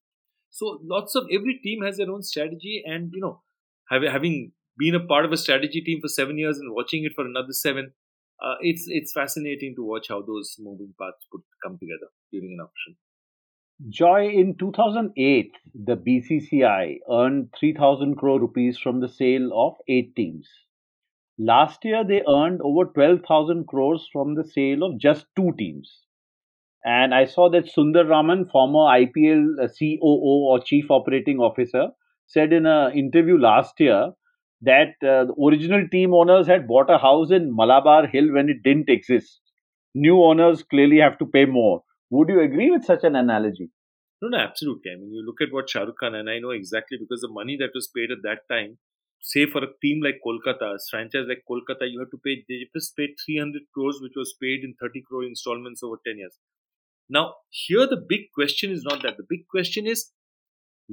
So 0.50 0.80
lots 0.82 1.14
of 1.14 1.25
every 1.32 1.61
team 1.62 1.82
has 1.85 1.97
their 1.97 2.11
own 2.11 2.23
strategy, 2.23 2.82
and 2.85 3.11
you 3.12 3.20
know, 3.20 3.42
having 3.88 4.52
been 4.76 4.94
a 4.94 5.06
part 5.06 5.25
of 5.25 5.32
a 5.32 5.37
strategy 5.37 5.80
team 5.80 6.00
for 6.00 6.09
seven 6.09 6.38
years 6.38 6.59
and 6.59 6.75
watching 6.75 7.04
it 7.04 7.12
for 7.14 7.25
another 7.25 7.52
seven, 7.52 7.92
uh, 8.42 8.54
it's 8.61 8.85
it's 8.88 9.12
fascinating 9.12 9.75
to 9.76 9.85
watch 9.85 10.09
how 10.09 10.23
those 10.23 10.56
moving 10.59 10.92
parts 10.99 11.26
put 11.30 11.42
come 11.62 11.78
together 11.78 12.11
during 12.32 12.59
an 12.59 12.64
auction. 12.64 12.97
Joy, 13.88 14.28
in 14.28 14.56
2008, 14.59 15.52
the 15.75 15.97
BCCI 15.97 16.99
earned 17.11 17.49
3,000 17.59 18.16
crore 18.16 18.38
rupees 18.38 18.76
from 18.76 19.00
the 19.00 19.09
sale 19.09 19.50
of 19.54 19.75
eight 19.88 20.14
teams. 20.14 20.47
Last 21.42 21.87
year, 21.87 22.04
they 22.04 22.23
earned 22.28 22.61
over 22.62 22.85
12,000 22.85 23.66
crores 23.66 24.06
from 24.12 24.35
the 24.35 24.44
sale 24.44 24.82
of 24.82 24.99
just 24.99 25.25
two 25.35 25.52
teams. 25.59 26.02
And 26.85 27.14
I 27.14 27.25
saw 27.25 27.49
that 27.49 27.64
Sundar 27.64 28.06
Raman, 28.06 28.44
former 28.50 28.80
IPL 28.80 29.62
uh, 29.62 29.68
COO 29.68 30.49
or 30.50 30.61
Chief 30.61 30.90
Operating 30.90 31.38
Officer, 31.38 31.88
said 32.26 32.52
in 32.52 32.66
an 32.66 32.92
interview 32.92 33.38
last 33.38 33.80
year 33.80 34.12
that 34.61 34.94
uh, 35.02 35.25
the 35.25 35.35
original 35.42 35.88
team 35.88 36.12
owners 36.12 36.47
had 36.47 36.68
bought 36.68 36.90
a 36.90 36.99
house 36.99 37.30
in 37.30 37.56
Malabar 37.56 38.06
Hill 38.06 38.35
when 38.35 38.50
it 38.50 38.62
didn't 38.62 38.90
exist. 38.90 39.40
New 39.94 40.23
owners 40.23 40.62
clearly 40.62 40.99
have 40.99 41.18
to 41.20 41.26
pay 41.26 41.47
more. 41.47 41.82
Would 42.11 42.28
you 42.28 42.40
agree 42.40 42.70
with 42.70 42.85
such 42.85 43.02
an 43.02 43.16
analogy? 43.16 43.70
No, 44.20 44.28
no, 44.28 44.37
absolutely. 44.37 44.92
I 44.92 44.97
mean, 44.97 45.14
you 45.14 45.25
look 45.25 45.40
at 45.40 45.54
what 45.54 45.70
Shah 45.70 45.85
Rukh 45.85 45.97
Khan, 45.99 46.14
and 46.14 46.28
I 46.28 46.38
know 46.38 46.50
exactly 46.50 46.99
because 47.00 47.23
the 47.23 47.32
money 47.32 47.56
that 47.59 47.70
was 47.75 47.88
paid 47.88 48.11
at 48.11 48.23
that 48.25 48.40
time, 48.54 48.76
say 49.20 49.46
for 49.46 49.62
a 49.62 49.68
team 49.82 50.02
like 50.02 50.20
Kolkata, 50.26 50.74
a 50.74 50.78
franchise 50.90 51.26
like 51.28 51.44
Kolkata, 51.48 51.90
you 51.90 52.00
have 52.00 52.10
to 52.10 52.18
pay, 52.24 52.44
they 52.48 52.66
just 52.74 52.96
paid 52.96 53.10
300 53.24 53.62
crores, 53.72 53.98
which 54.00 54.14
was 54.16 54.34
paid 54.40 54.64
in 54.64 54.74
30 54.80 55.02
crore 55.02 55.24
installments 55.24 55.82
over 55.82 55.96
10 56.06 56.18
years. 56.18 56.38
Now, 57.08 57.34
here 57.48 57.86
the 57.86 58.04
big 58.08 58.32
question 58.34 58.70
is 58.70 58.82
not 58.84 59.02
that. 59.02 59.16
The 59.16 59.26
big 59.28 59.48
question 59.48 59.86
is, 59.86 60.10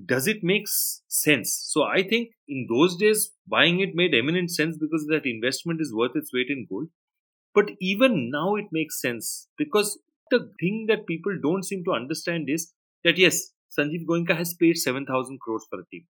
does 0.06 0.28
it 0.28 0.44
make 0.44 0.68
sense? 0.68 1.60
So 1.68 1.84
I 1.84 2.04
think 2.04 2.30
in 2.48 2.68
those 2.70 2.98
days, 2.98 3.32
buying 3.48 3.80
it 3.80 3.96
made 3.96 4.14
eminent 4.14 4.52
sense 4.52 4.78
because 4.78 5.08
that 5.10 5.26
investment 5.26 5.82
is 5.82 5.94
worth 5.94 6.16
its 6.16 6.32
weight 6.34 6.48
in 6.50 6.68
gold. 6.70 6.90
But 7.56 7.72
even 7.82 8.30
now, 8.32 8.56
it 8.56 8.66
makes 8.72 9.02
sense 9.02 9.48
because 9.58 10.00
the 10.30 10.52
thing 10.60 10.86
that 10.90 11.08
people 11.08 11.36
don't 11.42 11.64
seem 11.64 11.84
to 11.86 11.94
understand 11.94 12.50
is 12.50 12.74
that 13.04 13.18
yes, 13.18 13.52
Sanjeev 13.78 14.06
Goenka 14.06 14.38
has 14.38 14.54
paid 14.54 14.78
7,000 14.78 15.40
crores 15.40 15.66
for 15.70 15.80
a 15.80 15.86
team. 15.86 16.06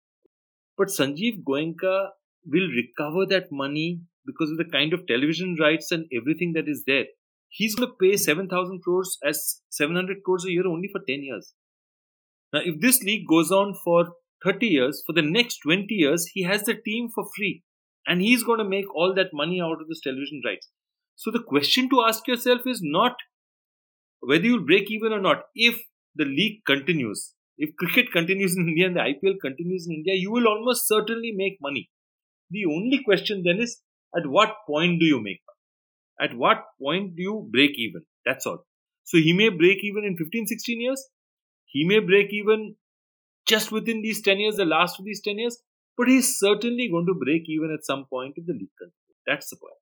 But 0.78 0.90
Sanjeev 0.90 1.44
Goenka 1.44 2.10
will 2.46 2.70
recover 2.70 3.26
that 3.26 3.52
money 3.52 4.02
because 4.26 4.52
of 4.52 4.58
the 4.58 4.66
kind 4.66 4.94
of 4.94 5.08
television 5.08 5.58
rights 5.60 5.92
and 5.92 6.06
everything 6.16 6.54
that 6.54 6.68
is 6.68 6.84
there. 6.86 7.06
He's 7.50 7.76
going 7.76 7.90
to 7.90 7.96
pay 8.00 8.18
7,000 8.18 8.82
crores 8.84 9.18
as 9.26 9.62
700 9.70 10.18
crores 10.24 10.46
a 10.46 10.52
year 10.52 10.68
only 10.68 10.90
for 10.92 11.02
10 11.08 11.24
years. 11.24 11.54
Now, 12.54 12.60
if 12.64 12.80
this 12.80 13.02
league 13.04 13.28
goes 13.28 13.52
on 13.52 13.74
for 13.84 14.10
30 14.44 14.68
years, 14.68 15.02
for 15.06 15.14
the 15.14 15.22
next 15.22 15.60
20 15.60 15.88
years, 15.90 16.28
he 16.34 16.44
has 16.44 16.64
the 16.64 16.76
team 16.76 17.10
for 17.14 17.26
free. 17.36 17.64
And 18.06 18.22
he's 18.22 18.44
going 18.44 18.60
to 18.60 18.70
make 18.70 18.94
all 18.96 19.14
that 19.16 19.34
money 19.34 19.60
out 19.62 19.82
of 19.82 19.88
this 19.90 20.02
television 20.02 20.42
rights. 20.46 20.70
So 21.16 21.32
the 21.32 21.44
question 21.44 21.90
to 21.90 22.04
ask 22.08 22.28
yourself 22.28 22.62
is 22.66 22.80
not 22.82 23.16
whether 24.20 24.44
you'll 24.44 24.66
break 24.66 24.92
even 24.92 25.12
or 25.12 25.20
not. 25.20 25.44
If 25.56 25.82
the 26.16 26.26
league 26.26 26.64
continues, 26.66 27.34
if 27.58 27.76
cricket 27.76 28.12
continues 28.12 28.56
in 28.56 28.68
India 28.68 28.88
and 28.88 28.96
the 28.96 29.02
IPL 29.02 29.36
continues 29.42 29.88
in 29.88 29.96
India, 29.96 30.14
you 30.16 30.32
will 30.32 30.48
almost 30.48 30.88
certainly 30.88 31.34
make 31.36 31.58
money. 31.62 31.90
The 32.52 32.66
only 32.66 33.02
question 33.04 33.44
then 33.46 33.60
is 33.60 33.82
at 34.16 34.28
what 34.28 34.56
point 34.68 35.00
do 35.00 35.06
you 35.06 35.18
make 35.18 35.42
money? 35.48 36.30
At 36.32 36.38
what 36.38 36.64
point 36.82 37.16
do 37.16 37.22
you 37.22 37.50
break 37.52 37.72
even? 37.78 38.04
That's 38.26 38.46
all. 38.46 38.66
So 39.04 39.18
he 39.18 39.34
may 39.34 39.50
break 39.50 39.80
even 39.84 40.04
in 40.04 40.18
15, 40.18 40.48
16 40.48 40.82
years. 40.82 41.04
He 41.66 41.86
may 41.86 42.00
break 42.00 42.28
even 42.32 42.76
just 43.48 43.72
within 43.72 44.02
these 44.02 44.22
10 44.22 44.40
years, 44.40 44.56
the 44.58 44.66
last 44.66 45.00
of 45.00 45.06
these 45.06 45.22
10 45.22 45.40
years, 45.40 45.58
but 45.98 46.08
he's 46.08 46.38
certainly 46.38 46.90
going 46.90 47.06
to 47.06 47.14
break 47.14 47.44
even 47.48 47.72
at 47.74 47.86
some 47.86 48.06
point 48.10 48.34
if 48.36 48.46
the 48.46 48.54
league 48.54 48.76
continues. 48.78 49.18
That's 49.26 49.50
the 49.50 49.58
point. 49.58 49.74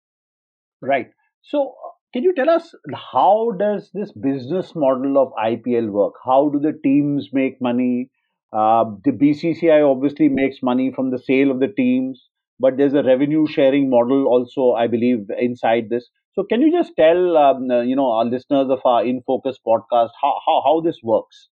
Right. 0.82 1.08
So, 1.42 1.74
can 2.14 2.24
you 2.24 2.34
tell 2.34 2.50
us 2.50 2.74
how 3.14 3.52
does 3.60 3.90
this 3.94 4.12
business 4.12 4.74
model 4.76 5.18
of 5.18 5.34
IPL 5.34 5.90
work? 5.90 6.14
How 6.24 6.50
do 6.50 6.60
the 6.60 6.78
teams 6.84 7.30
make 7.34 7.62
money? 7.62 8.10
Uh, 8.54 8.86
the 9.04 9.12
BCCI 9.12 9.82
obviously 9.84 10.30
makes 10.30 10.58
money 10.64 10.94
from 10.96 11.12
the 11.12 11.20
sale 11.20 11.52
of 11.52 11.60
the 11.60 11.68
teams, 11.68 12.30
but 12.60 12.78
there's 12.78 12.94
a 12.94 13.04
revenue 13.04 13.46
sharing 13.48 13.90
model 13.90 14.28
also, 14.28 14.72
I 14.72 14.88
believe, 14.88 15.28
inside 15.38 15.90
this. 15.90 16.10
So, 16.36 16.44
can 16.44 16.62
you 16.62 16.72
just 16.72 16.94
tell 16.98 17.38
um, 17.38 17.70
uh, 17.70 17.82
you 17.82 17.96
know 17.96 18.12
our 18.12 18.26
listeners 18.26 18.68
of 18.70 18.80
our 18.86 19.06
In 19.06 19.22
Focus 19.26 19.58
podcast 19.66 20.10
how, 20.22 20.40
how 20.46 20.62
how 20.66 20.82
this 20.82 21.00
works? 21.04 21.50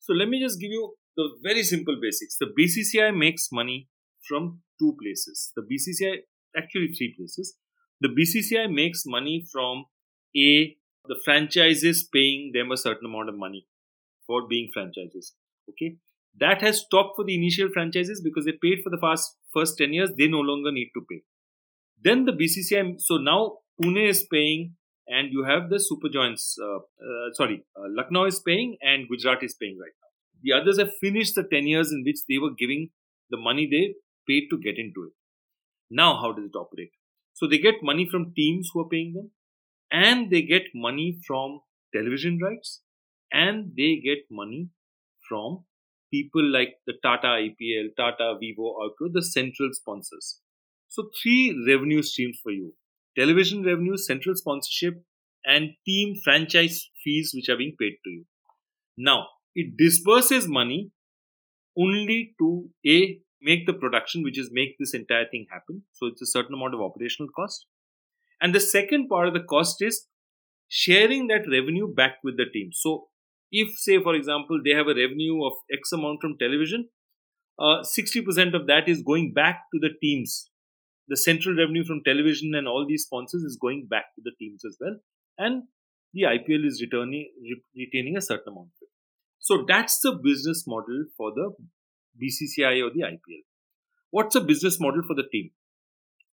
So, 0.00 0.12
let 0.12 0.28
me 0.28 0.40
just 0.40 0.60
give 0.60 0.70
you 0.70 0.94
the 1.16 1.28
very 1.42 1.62
simple 1.62 1.96
basics. 2.02 2.36
The 2.38 2.46
BCCI 2.58 3.16
makes 3.16 3.48
money 3.52 3.88
from 4.28 4.62
two 4.80 4.96
places. 5.00 5.52
The 5.54 5.62
BCCI 5.62 6.16
actually 6.56 6.88
three 6.98 7.14
places 7.16 7.56
the 8.02 8.08
BCCI 8.08 8.72
makes 8.72 9.04
money 9.06 9.46
from 9.50 9.86
A, 10.36 10.76
the 11.06 11.20
franchises 11.24 12.08
paying 12.12 12.50
them 12.52 12.72
a 12.72 12.76
certain 12.76 13.06
amount 13.06 13.28
of 13.28 13.36
money 13.36 13.66
for 14.26 14.46
being 14.48 14.70
franchises. 14.72 15.34
Okay. 15.70 15.96
That 16.40 16.62
has 16.62 16.80
stopped 16.80 17.16
for 17.16 17.24
the 17.24 17.34
initial 17.34 17.68
franchises 17.72 18.20
because 18.22 18.46
they 18.46 18.52
paid 18.52 18.80
for 18.82 18.90
the 18.90 18.98
first, 19.00 19.36
first 19.52 19.78
10 19.78 19.92
years, 19.92 20.10
they 20.18 20.26
no 20.26 20.40
longer 20.40 20.72
need 20.72 20.90
to 20.94 21.02
pay. 21.08 21.22
Then 22.02 22.24
the 22.24 22.32
BCCI, 22.32 22.94
so 22.98 23.18
now 23.18 23.58
Pune 23.80 24.08
is 24.08 24.26
paying 24.30 24.74
and 25.06 25.32
you 25.32 25.44
have 25.44 25.68
the 25.68 25.78
Super 25.78 26.08
Giants, 26.08 26.56
uh, 26.60 26.76
uh, 26.76 27.32
sorry, 27.34 27.64
uh, 27.76 27.88
Lucknow 27.88 28.24
is 28.24 28.40
paying 28.40 28.76
and 28.80 29.08
Gujarat 29.08 29.42
is 29.42 29.54
paying 29.54 29.78
right 29.78 29.92
now. 30.00 30.08
The 30.42 30.60
others 30.60 30.78
have 30.78 30.96
finished 31.00 31.34
the 31.36 31.44
10 31.44 31.66
years 31.66 31.92
in 31.92 32.02
which 32.04 32.20
they 32.28 32.38
were 32.38 32.54
giving 32.58 32.90
the 33.30 33.36
money 33.36 33.68
they 33.70 33.94
paid 34.26 34.48
to 34.50 34.58
get 34.58 34.78
into 34.78 35.04
it. 35.04 35.12
Now, 35.90 36.16
how 36.16 36.32
does 36.32 36.46
it 36.46 36.56
operate? 36.56 36.90
So 37.34 37.46
they 37.46 37.58
get 37.58 37.82
money 37.82 38.08
from 38.10 38.34
teams 38.34 38.70
who 38.72 38.80
are 38.80 38.88
paying 38.88 39.12
them, 39.14 39.30
and 39.90 40.30
they 40.30 40.42
get 40.42 40.74
money 40.74 41.20
from 41.26 41.60
television 41.94 42.38
rights, 42.42 42.82
and 43.32 43.74
they 43.76 43.96
get 43.96 44.20
money 44.30 44.70
from 45.28 45.64
people 46.12 46.44
like 46.44 46.76
the 46.86 46.94
Tata 47.02 47.28
IPL, 47.28 47.88
Tata, 47.96 48.36
Vivo, 48.40 48.74
Arco, 48.80 49.08
the 49.12 49.22
central 49.24 49.70
sponsors. 49.72 50.40
So 50.88 51.10
three 51.22 51.64
revenue 51.66 52.02
streams 52.02 52.38
for 52.42 52.52
you: 52.52 52.74
television 53.18 53.64
revenue, 53.64 53.96
central 53.96 54.36
sponsorship, 54.36 55.02
and 55.44 55.74
team 55.86 56.16
franchise 56.24 56.90
fees 57.02 57.32
which 57.34 57.48
are 57.48 57.56
being 57.56 57.76
paid 57.78 57.96
to 58.04 58.10
you. 58.10 58.26
Now 58.96 59.28
it 59.54 59.76
disperses 59.76 60.48
money 60.48 60.92
only 61.76 62.34
to 62.38 62.70
a 62.86 63.20
make 63.42 63.66
the 63.66 63.72
production, 63.72 64.22
which 64.22 64.38
is 64.38 64.50
make 64.52 64.76
this 64.78 64.94
entire 64.94 65.26
thing 65.30 65.46
happen. 65.50 65.82
So 65.92 66.06
it's 66.06 66.22
a 66.22 66.26
certain 66.26 66.54
amount 66.54 66.74
of 66.74 66.80
operational 66.80 67.28
cost. 67.34 67.66
And 68.40 68.54
the 68.54 68.60
second 68.60 69.08
part 69.08 69.28
of 69.28 69.34
the 69.34 69.42
cost 69.42 69.82
is 69.82 70.06
sharing 70.68 71.26
that 71.28 71.50
revenue 71.50 71.92
back 71.92 72.16
with 72.24 72.36
the 72.36 72.46
team. 72.52 72.70
So 72.72 73.08
if, 73.50 73.76
say, 73.76 74.02
for 74.02 74.14
example, 74.14 74.60
they 74.64 74.72
have 74.72 74.86
a 74.86 74.94
revenue 74.94 75.44
of 75.44 75.52
X 75.72 75.92
amount 75.92 76.20
from 76.20 76.36
television, 76.38 76.88
uh, 77.58 77.82
60% 77.82 78.54
of 78.54 78.66
that 78.66 78.88
is 78.88 79.02
going 79.02 79.32
back 79.34 79.60
to 79.72 79.78
the 79.78 79.90
teams. 80.00 80.48
The 81.08 81.16
central 81.16 81.56
revenue 81.56 81.84
from 81.84 82.02
television 82.04 82.54
and 82.54 82.66
all 82.66 82.86
these 82.88 83.02
sponsors 83.02 83.42
is 83.42 83.58
going 83.60 83.86
back 83.90 84.06
to 84.16 84.22
the 84.24 84.32
teams 84.38 84.64
as 84.64 84.76
well. 84.80 84.96
And 85.38 85.64
the 86.14 86.22
IPL 86.22 86.66
is 86.66 86.80
returning, 86.80 87.30
re- 87.42 87.62
retaining 87.76 88.16
a 88.16 88.22
certain 88.22 88.52
amount 88.52 88.68
of 88.68 88.82
it. 88.82 88.88
So 89.38 89.64
that's 89.66 90.00
the 90.00 90.18
business 90.22 90.64
model 90.66 91.04
for 91.16 91.32
the 91.32 91.52
BCCI 92.22 92.84
or 92.84 92.90
the 92.90 93.00
IPL. 93.00 93.44
What's 94.10 94.36
a 94.36 94.40
business 94.40 94.78
model 94.78 95.02
for 95.06 95.14
the 95.14 95.28
team? 95.32 95.50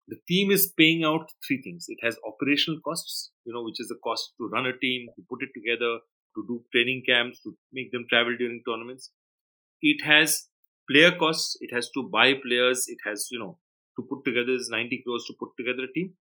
The 0.07 0.17
team 0.27 0.51
is 0.51 0.71
paying 0.77 1.03
out 1.03 1.31
three 1.45 1.61
things. 1.61 1.85
It 1.89 1.97
has 2.03 2.17
operational 2.25 2.79
costs, 2.81 3.31
you 3.43 3.53
know, 3.53 3.63
which 3.63 3.79
is 3.79 3.87
the 3.87 3.99
cost 4.03 4.33
to 4.37 4.47
run 4.47 4.65
a 4.65 4.77
team, 4.77 5.07
to 5.15 5.23
put 5.29 5.41
it 5.41 5.49
together, 5.53 5.99
to 6.35 6.45
do 6.47 6.63
training 6.71 7.03
camps, 7.07 7.41
to 7.41 7.55
make 7.73 7.91
them 7.91 8.05
travel 8.09 8.35
during 8.37 8.61
tournaments. 8.67 9.11
It 9.81 10.03
has 10.03 10.47
player 10.89 11.11
costs. 11.11 11.57
It 11.59 11.73
has 11.73 11.89
to 11.91 12.03
buy 12.03 12.33
players. 12.33 12.85
It 12.87 12.99
has, 13.05 13.27
you 13.31 13.39
know, 13.39 13.57
to 13.97 14.03
put 14.03 14.23
together 14.23 14.53
is 14.53 14.69
90 14.69 15.03
crores 15.05 15.25
to 15.25 15.33
put 15.39 15.49
together 15.57 15.83
a 15.89 15.93
team. 15.93 16.13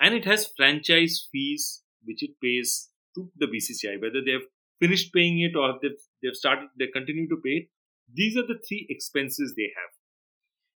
And 0.00 0.14
it 0.14 0.24
has 0.24 0.50
franchise 0.56 1.28
fees, 1.30 1.82
which 2.04 2.22
it 2.22 2.32
pays 2.42 2.88
to 3.14 3.30
the 3.36 3.46
BCCI, 3.46 4.00
whether 4.00 4.20
they've 4.24 4.46
finished 4.80 5.12
paying 5.12 5.40
it 5.40 5.56
or 5.56 5.78
they've, 5.80 6.00
they've 6.22 6.34
started, 6.34 6.68
they 6.78 6.88
continue 6.88 7.28
to 7.28 7.36
pay 7.36 7.50
it. 7.50 7.68
These 8.12 8.36
are 8.36 8.46
the 8.46 8.60
three 8.66 8.86
expenses 8.88 9.54
they 9.56 9.72
have. 9.76 9.92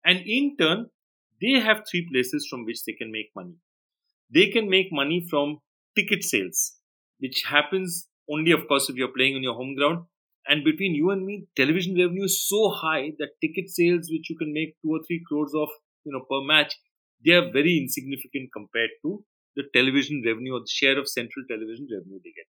And 0.04 0.26
in 0.28 0.56
turn, 0.58 0.90
they 1.42 1.60
have 1.60 1.84
three 1.90 2.08
places 2.12 2.48
from 2.50 2.66
which 2.66 2.84
they 2.86 2.94
can 2.94 3.12
make 3.12 3.32
money. 3.36 3.56
They 4.34 4.50
can 4.50 4.70
make 4.70 4.92
money 4.92 5.26
from 5.30 5.60
ticket 5.96 6.24
sales, 6.24 6.80
which 7.20 7.44
happens 7.44 8.08
only, 8.30 8.52
of 8.52 8.68
course, 8.68 8.90
if 8.90 8.96
you're 8.96 9.14
playing 9.16 9.36
on 9.36 9.44
your 9.44 9.56
home 9.56 9.76
ground. 9.76 10.06
And 10.48 10.64
between 10.64 10.96
you 10.96 11.10
and 11.12 11.26
me, 11.26 11.48
television 11.56 11.98
revenue 11.98 12.26
is 12.26 12.48
so 12.48 12.70
high 12.70 13.14
that 13.20 13.40
ticket 13.42 13.70
sales, 13.70 14.10
which 14.12 14.30
you 14.30 14.38
can 14.38 14.54
make 14.54 14.76
two 14.82 14.92
or 14.92 15.02
three 15.08 15.24
crores 15.28 15.54
of, 15.56 15.70
you 16.04 16.12
know, 16.12 16.26
per 16.30 16.46
match, 16.46 16.76
they 17.26 17.34
are 17.34 17.52
very 17.52 17.78
insignificant 17.78 18.52
compared 18.54 18.92
to 19.04 19.24
the 19.56 19.64
television 19.74 20.22
revenue 20.26 20.54
or 20.54 20.60
the 20.60 20.70
share 20.70 21.00
of 21.00 21.08
central 21.10 21.46
television 21.50 21.88
revenue 21.92 22.20
they 22.24 22.32
get. 22.36 22.46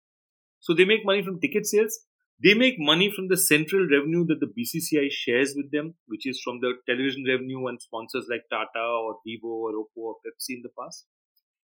So 0.61 0.75
they 0.75 0.85
make 0.85 1.05
money 1.05 1.23
from 1.23 1.41
ticket 1.41 1.67
sales. 1.67 1.99
They 2.43 2.55
make 2.55 2.77
money 2.79 3.13
from 3.15 3.29
the 3.29 3.37
central 3.37 3.87
revenue 3.87 4.25
that 4.27 4.41
the 4.41 4.47
BCCI 4.47 5.11
shares 5.11 5.53
with 5.55 5.71
them, 5.71 5.95
which 6.07 6.27
is 6.27 6.41
from 6.43 6.61
the 6.61 6.73
television 6.87 7.25
revenue 7.29 7.67
and 7.67 7.81
sponsors 7.81 8.27
like 8.31 8.45
Tata 8.51 8.81
or 8.81 9.19
Vivo 9.27 9.49
or 9.49 9.73
Oppo 9.73 9.97
or 9.97 10.15
Pepsi 10.27 10.57
in 10.57 10.63
the 10.63 10.71
past. 10.79 11.05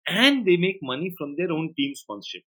And 0.07 0.45
they 0.45 0.55
make 0.55 0.79
money 0.81 1.13
from 1.17 1.35
their 1.37 1.51
own 1.51 1.73
team 1.75 1.95
sponsorship, 1.95 2.43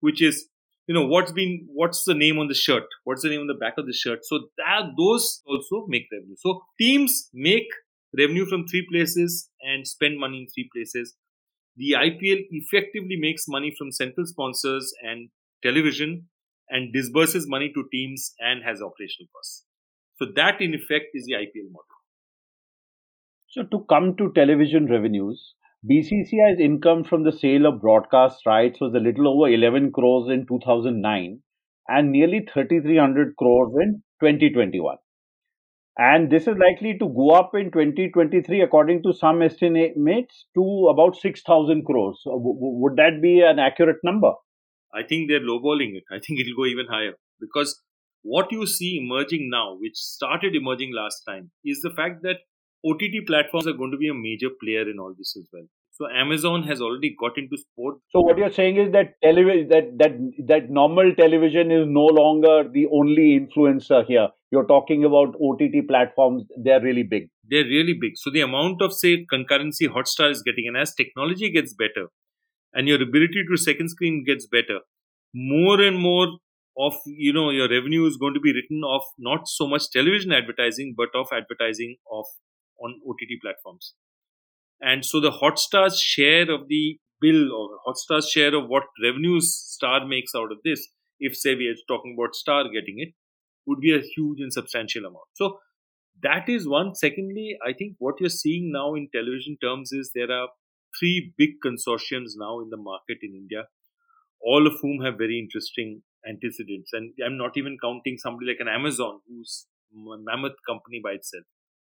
which 0.00 0.22
is, 0.22 0.48
you 0.86 0.94
know, 0.94 1.06
what's 1.06 1.32
been, 1.32 1.66
what's 1.72 2.04
the 2.04 2.14
name 2.14 2.38
on 2.38 2.46
the 2.46 2.54
shirt? 2.54 2.84
What's 3.02 3.22
the 3.22 3.28
name 3.28 3.40
on 3.40 3.46
the 3.48 3.54
back 3.54 3.74
of 3.76 3.86
the 3.86 3.92
shirt? 3.92 4.20
So 4.24 4.48
that, 4.56 4.92
those 4.96 5.42
also 5.44 5.86
make 5.88 6.06
revenue. 6.12 6.36
So 6.38 6.62
teams 6.78 7.28
make 7.34 7.68
revenue 8.16 8.46
from 8.46 8.66
three 8.66 8.86
places 8.90 9.50
and 9.60 9.86
spend 9.86 10.18
money 10.18 10.38
in 10.38 10.46
three 10.46 10.70
places. 10.72 11.14
The 11.76 11.94
IPL 11.98 12.46
effectively 12.50 13.16
makes 13.18 13.44
money 13.48 13.74
from 13.76 13.90
central 13.90 14.26
sponsors 14.26 14.92
and 15.02 15.30
television 15.62 16.28
and 16.70 16.92
disburses 16.92 17.48
money 17.48 17.72
to 17.74 17.84
teams 17.90 18.34
and 18.38 18.62
has 18.64 18.82
operational 18.82 19.28
costs. 19.34 19.64
So 20.16 20.26
that 20.36 20.60
in 20.60 20.74
effect 20.74 21.06
is 21.14 21.26
the 21.26 21.34
IPL 21.34 21.70
model. 21.70 21.84
So 23.48 23.62
to 23.64 23.84
come 23.88 24.16
to 24.16 24.32
television 24.32 24.86
revenues, 24.86 25.54
BCCI's 25.88 26.60
income 26.60 27.04
from 27.04 27.22
the 27.24 27.32
sale 27.32 27.66
of 27.66 27.80
broadcast 27.80 28.44
rights 28.44 28.80
was 28.80 28.92
a 28.94 28.98
little 28.98 29.28
over 29.28 29.48
11 29.48 29.92
crores 29.92 30.28
in 30.28 30.46
2009 30.46 31.40
and 31.88 32.12
nearly 32.12 32.46
3300 32.52 33.36
crores 33.36 33.72
in 33.80 34.02
2021. 34.20 34.96
And 35.98 36.30
this 36.30 36.46
is 36.46 36.56
likely 36.56 36.96
to 36.98 37.08
go 37.08 37.30
up 37.30 37.54
in 37.54 37.72
2023, 37.72 38.60
according 38.60 39.02
to 39.02 39.12
some 39.12 39.42
estimates, 39.42 40.46
to 40.54 40.88
about 40.88 41.16
6,000 41.16 41.84
crores. 41.84 42.20
Uh, 42.24 42.30
so 42.30 42.38
w- 42.38 42.56
would 42.58 42.96
that 42.96 43.20
be 43.20 43.40
an 43.40 43.58
accurate 43.58 43.98
number? 44.04 44.32
I 44.94 45.02
think 45.02 45.28
they're 45.28 45.40
lowballing 45.40 45.96
it. 45.96 46.04
I 46.10 46.18
think 46.18 46.40
it'll 46.40 46.56
go 46.56 46.66
even 46.66 46.86
higher 46.86 47.14
because 47.40 47.82
what 48.22 48.50
you 48.52 48.66
see 48.66 48.98
emerging 49.02 49.48
now, 49.50 49.76
which 49.78 49.96
started 49.96 50.54
emerging 50.54 50.92
last 50.94 51.22
time, 51.26 51.50
is 51.64 51.80
the 51.82 51.90
fact 51.90 52.22
that 52.22 52.38
OTT 52.86 53.26
platforms 53.26 53.66
are 53.66 53.72
going 53.72 53.90
to 53.90 53.96
be 53.96 54.08
a 54.08 54.14
major 54.14 54.48
player 54.62 54.88
in 54.88 54.98
all 54.98 55.14
this 55.16 55.36
as 55.36 55.48
well. 55.52 55.64
So 55.98 56.06
Amazon 56.14 56.62
has 56.62 56.80
already 56.80 57.16
got 57.18 57.36
into 57.36 57.56
sport. 57.56 57.96
So 58.10 58.20
what 58.20 58.38
you're 58.38 58.52
saying 58.52 58.76
is 58.76 58.92
that 58.92 59.14
television, 59.20 59.68
that 59.68 59.98
that 59.98 60.12
that 60.46 60.70
normal 60.70 61.12
television 61.16 61.72
is 61.72 61.86
no 61.88 62.04
longer 62.04 62.68
the 62.72 62.86
only 62.92 63.40
influencer 63.40 64.06
here. 64.06 64.28
You're 64.52 64.66
talking 64.66 65.04
about 65.04 65.34
OTT 65.42 65.88
platforms; 65.88 66.44
they're 66.62 66.80
really 66.80 67.02
big. 67.02 67.30
They're 67.50 67.64
really 67.64 67.98
big. 68.00 68.12
So 68.14 68.30
the 68.30 68.42
amount 68.42 68.80
of 68.80 68.92
say 68.92 69.26
concurrency 69.32 69.88
Hotstar 69.88 70.30
is 70.30 70.42
getting, 70.42 70.68
and 70.68 70.76
as 70.76 70.94
technology 70.94 71.50
gets 71.50 71.74
better, 71.74 72.06
and 72.78 72.86
your 72.86 73.02
ability 73.02 73.42
to 73.50 73.56
second 73.56 73.88
screen 73.88 74.24
gets 74.24 74.46
better, 74.46 74.80
more 75.34 75.80
and 75.80 75.98
more 75.98 76.28
of 76.78 76.94
you 77.06 77.32
know 77.32 77.50
your 77.50 77.68
revenue 77.68 78.06
is 78.06 78.16
going 78.16 78.34
to 78.34 78.40
be 78.40 78.52
written 78.52 78.84
off 78.84 79.06
not 79.18 79.48
so 79.48 79.66
much 79.66 79.90
television 79.90 80.32
advertising, 80.32 80.94
but 80.96 81.08
of 81.20 81.32
advertising 81.32 81.96
of 82.18 82.26
on 82.80 83.00
OTT 83.04 83.40
platforms. 83.42 83.94
And 84.80 85.04
so 85.04 85.20
the 85.20 85.32
Hotstar's 85.32 86.00
share 86.00 86.48
of 86.52 86.68
the 86.68 87.00
bill 87.20 87.52
or 87.52 87.80
Hotstar's 87.84 88.30
share 88.30 88.54
of 88.54 88.68
what 88.68 88.84
revenues 89.02 89.52
Star 89.56 90.06
makes 90.06 90.36
out 90.36 90.52
of 90.52 90.58
this, 90.64 90.86
if 91.18 91.36
say 91.36 91.56
we 91.56 91.66
are 91.66 91.82
talking 91.88 92.16
about 92.16 92.36
Star 92.36 92.62
getting 92.62 92.98
it, 92.98 93.14
would 93.66 93.80
be 93.80 93.92
a 93.92 94.00
huge 94.00 94.38
and 94.38 94.52
substantial 94.52 95.04
amount. 95.04 95.26
So 95.34 95.58
that 96.22 96.48
is 96.48 96.68
one. 96.68 96.94
Secondly, 96.94 97.56
I 97.66 97.72
think 97.72 97.96
what 97.98 98.20
you're 98.20 98.30
seeing 98.30 98.70
now 98.72 98.94
in 98.94 99.08
television 99.12 99.58
terms 99.60 99.90
is 99.92 100.12
there 100.14 100.30
are 100.30 100.48
three 100.98 101.32
big 101.36 101.60
consortiums 101.64 102.32
now 102.36 102.60
in 102.60 102.70
the 102.70 102.76
market 102.76 103.18
in 103.22 103.34
India, 103.34 103.64
all 104.40 104.66
of 104.66 104.74
whom 104.80 105.02
have 105.04 105.18
very 105.18 105.38
interesting 105.38 106.02
antecedents. 106.28 106.90
And 106.92 107.12
I'm 107.24 107.36
not 107.36 107.56
even 107.56 107.76
counting 107.82 108.16
somebody 108.18 108.46
like 108.46 108.60
an 108.60 108.68
Amazon, 108.68 109.20
who's 109.28 109.66
a 109.92 110.16
mammoth 110.18 110.58
company 110.68 111.00
by 111.02 111.12
itself. 111.12 111.44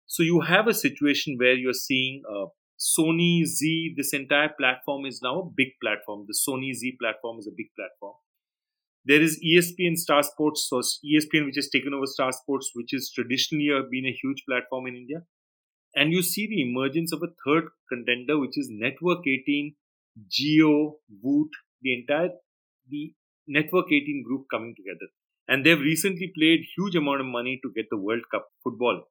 So 0.05 0.23
you 0.23 0.41
have 0.41 0.67
a 0.67 0.73
situation 0.73 1.37
where 1.37 1.53
you're 1.53 1.73
seeing 1.73 2.23
uh, 2.29 2.47
Sony 2.79 3.43
Zee, 3.45 3.93
this 3.95 4.13
entire 4.13 4.49
platform 4.57 5.05
is 5.05 5.19
now 5.21 5.39
a 5.39 5.49
big 5.55 5.69
platform. 5.81 6.25
The 6.27 6.37
Sony 6.37 6.73
Zee 6.73 6.97
platform 6.99 7.37
is 7.39 7.47
a 7.47 7.55
big 7.55 7.67
platform. 7.75 8.15
There 9.05 9.21
is 9.21 9.39
ESPN 9.43 9.97
Star 9.97 10.23
Sports, 10.23 10.67
so 10.69 10.79
ESPN 10.79 11.45
which 11.45 11.55
has 11.55 11.69
taken 11.69 11.93
over 11.93 12.05
Star 12.05 12.31
Sports, 12.31 12.71
which 12.73 12.93
is 12.93 13.11
traditionally 13.13 13.69
been 13.91 14.05
a 14.05 14.17
huge 14.21 14.43
platform 14.47 14.87
in 14.87 14.95
India. 14.95 15.23
And 15.99 16.13
you 16.13 16.21
see 16.23 16.47
the 16.47 16.61
emergence 16.61 17.11
of 17.13 17.21
a 17.23 17.33
third 17.45 17.65
contender, 17.91 18.39
which 18.39 18.57
is 18.57 18.69
Network 18.71 19.27
18, 19.27 19.75
Jio, 20.35 20.99
Voot, 21.23 21.49
the 21.81 21.93
entire 21.99 22.29
the 22.89 23.13
Network 23.47 23.91
18 23.91 24.23
group 24.27 24.45
coming 24.51 24.73
together. 24.75 25.09
And 25.47 25.65
they've 25.65 25.79
recently 25.91 26.31
played 26.37 26.61
huge 26.77 26.95
amount 26.95 27.21
of 27.21 27.27
money 27.27 27.59
to 27.63 27.71
get 27.75 27.87
the 27.91 27.97
World 27.97 28.23
Cup 28.31 28.47
football. 28.63 29.03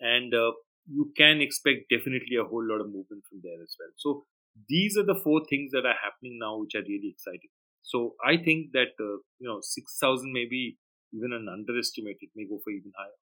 And 0.00 0.34
uh, 0.34 0.52
you 0.86 1.12
can 1.16 1.40
expect 1.40 1.90
definitely 1.90 2.36
a 2.40 2.44
whole 2.44 2.64
lot 2.64 2.80
of 2.80 2.86
movement 2.86 3.24
from 3.28 3.40
there 3.42 3.60
as 3.62 3.76
well. 3.78 3.92
So 3.96 4.24
these 4.68 4.96
are 4.96 5.04
the 5.04 5.20
four 5.22 5.42
things 5.50 5.72
that 5.72 5.86
are 5.86 6.00
happening 6.02 6.38
now, 6.40 6.58
which 6.58 6.74
are 6.74 6.86
really 6.86 7.10
exciting. 7.10 7.50
So 7.82 8.14
I 8.24 8.36
think 8.38 8.72
that 8.72 8.94
uh, 9.00 9.22
you 9.38 9.48
know 9.48 9.60
six 9.62 9.98
thousand 10.00 10.32
maybe 10.32 10.78
even 11.12 11.32
an 11.32 11.48
underestimate. 11.52 12.18
It 12.20 12.30
may 12.34 12.46
go 12.46 12.60
for 12.64 12.70
even 12.70 12.92
higher. 12.96 13.20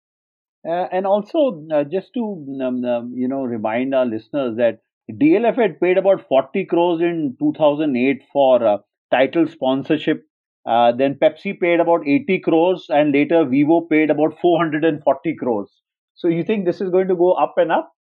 Uh, 0.66 0.86
and 0.92 1.06
also, 1.06 1.64
uh, 1.72 1.84
just 1.84 2.12
to 2.14 2.46
um, 2.62 2.84
um, 2.84 3.12
you 3.14 3.28
know 3.28 3.42
remind 3.42 3.94
our 3.94 4.06
listeners 4.06 4.56
that 4.56 4.80
DLF 5.10 5.56
had 5.56 5.80
paid 5.80 5.96
about 5.96 6.26
40 6.28 6.64
crores 6.66 7.00
in 7.00 7.36
2008 7.38 8.22
for 8.32 8.66
uh, 8.66 8.78
title 9.10 9.46
sponsorship. 9.46 10.24
Then 10.66 11.18
Pepsi 11.22 11.58
paid 11.58 11.80
about 11.80 12.06
80 12.06 12.40
crores, 12.40 12.86
and 12.88 13.12
later 13.12 13.44
Vivo 13.44 13.82
paid 13.82 14.10
about 14.10 14.38
440 14.40 15.36
crores. 15.36 15.70
So 16.14 16.28
you 16.28 16.44
think 16.44 16.66
this 16.66 16.80
is 16.80 16.90
going 16.90 17.08
to 17.08 17.14
go 17.14 17.32
up 17.32 17.54
and 17.56 17.70
up? 17.72 17.92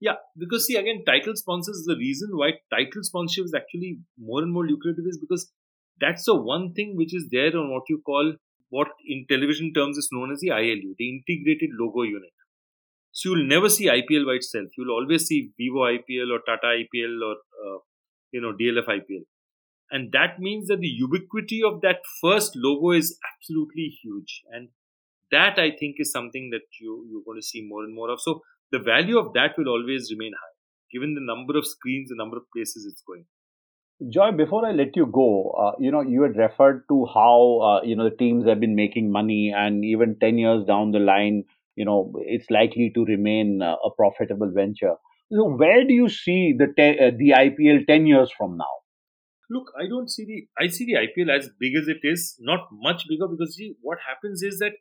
Yeah, 0.00 0.16
because 0.36 0.66
see 0.66 0.76
again, 0.76 1.04
title 1.06 1.36
sponsors 1.36 1.76
is 1.76 1.84
the 1.86 1.96
reason 1.96 2.30
why 2.32 2.52
title 2.70 3.02
sponsorship 3.02 3.44
is 3.44 3.54
actually 3.54 3.98
more 4.18 4.42
and 4.42 4.52
more 4.52 4.66
lucrative 4.66 5.04
is 5.06 5.18
because 5.18 5.52
that's 6.00 6.24
the 6.24 6.34
one 6.34 6.72
thing 6.72 6.96
which 6.96 7.14
is 7.14 7.28
there 7.30 7.56
on 7.56 7.70
what 7.70 7.84
you 7.88 8.02
call 8.04 8.34
what 8.76 8.88
in 9.14 9.26
television 9.28 9.72
terms 9.72 9.98
is 10.02 10.08
known 10.12 10.32
as 10.32 10.40
the 10.40 10.48
ILU, 10.48 10.94
the 10.98 11.08
integrated 11.14 11.70
logo 11.80 12.02
unit. 12.02 12.32
So 13.12 13.30
you'll 13.30 13.46
never 13.46 13.68
see 13.68 13.86
IPL 13.86 14.26
by 14.26 14.38
itself. 14.40 14.68
You'll 14.76 14.94
always 14.94 15.26
see 15.26 15.50
Vivo 15.56 15.84
IPL 15.96 16.32
or 16.34 16.40
Tata 16.46 16.70
IPL 16.78 17.20
or 17.28 17.36
uh, 17.64 17.78
you 18.32 18.40
know 18.40 18.52
DLF 18.60 18.88
IPL, 18.96 19.24
and 19.90 20.10
that 20.12 20.40
means 20.40 20.66
that 20.68 20.80
the 20.80 20.88
ubiquity 20.88 21.60
of 21.68 21.80
that 21.82 22.00
first 22.20 22.56
logo 22.56 22.90
is 23.02 23.16
absolutely 23.32 23.86
huge. 24.02 24.42
And 24.50 24.70
that 25.30 25.58
I 25.58 25.70
think 25.78 25.96
is 25.98 26.10
something 26.10 26.50
that 26.50 26.66
you 26.80 27.06
you're 27.10 27.26
going 27.28 27.40
to 27.40 27.46
see 27.52 27.62
more 27.62 27.84
and 27.84 27.94
more 27.94 28.10
of. 28.10 28.20
So 28.20 28.40
the 28.72 28.80
value 28.80 29.18
of 29.18 29.32
that 29.34 29.56
will 29.56 29.68
always 29.68 30.10
remain 30.10 30.32
high, 30.42 30.56
given 30.92 31.14
the 31.14 31.26
number 31.32 31.56
of 31.56 31.66
screens, 31.66 32.08
the 32.08 32.20
number 32.24 32.36
of 32.36 32.50
places 32.56 32.86
it's 32.90 33.02
going. 33.06 33.26
Joy, 34.08 34.32
before 34.32 34.66
I 34.66 34.72
let 34.72 34.96
you 34.96 35.06
go, 35.06 35.50
uh, 35.50 35.72
you 35.78 35.90
know, 35.90 36.00
you 36.00 36.22
had 36.22 36.36
referred 36.36 36.84
to 36.88 37.06
how 37.14 37.60
uh, 37.62 37.86
you 37.86 37.96
know 37.96 38.04
the 38.10 38.16
teams 38.16 38.46
have 38.46 38.60
been 38.60 38.74
making 38.74 39.10
money, 39.10 39.52
and 39.56 39.84
even 39.84 40.18
ten 40.18 40.36
years 40.36 40.64
down 40.64 40.90
the 40.90 40.98
line, 40.98 41.44
you 41.76 41.84
know, 41.84 42.12
it's 42.18 42.50
likely 42.50 42.90
to 42.94 43.04
remain 43.04 43.62
uh, 43.62 43.76
a 43.84 43.90
profitable 43.90 44.50
venture. 44.52 44.94
So, 45.32 45.48
where 45.48 45.84
do 45.86 45.94
you 45.94 46.08
see 46.08 46.54
the 46.58 46.66
te- 46.76 46.98
uh, 46.98 47.12
the 47.16 47.34
IPL 47.34 47.86
ten 47.86 48.06
years 48.06 48.30
from 48.36 48.56
now? 48.56 48.74
Look, 49.48 49.72
I 49.78 49.86
don't 49.88 50.10
see 50.10 50.24
the 50.24 50.48
I 50.62 50.68
see 50.68 50.86
the 50.86 50.96
IPL 50.98 51.30
as 51.30 51.50
big 51.58 51.76
as 51.76 51.88
it 51.88 52.00
is, 52.02 52.36
not 52.40 52.68
much 52.72 53.06
bigger 53.08 53.28
because 53.28 53.56
see, 53.56 53.74
what 53.80 53.98
happens 54.06 54.42
is 54.42 54.58
that 54.58 54.72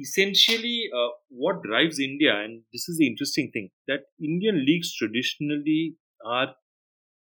essentially 0.00 0.90
uh, 0.94 1.08
what 1.28 1.62
drives 1.62 1.98
India, 1.98 2.34
and 2.34 2.62
this 2.72 2.88
is 2.88 2.98
the 2.98 3.06
interesting 3.06 3.50
thing, 3.52 3.70
that 3.86 4.00
Indian 4.22 4.64
leagues 4.64 4.94
traditionally 4.94 5.96
are 6.24 6.54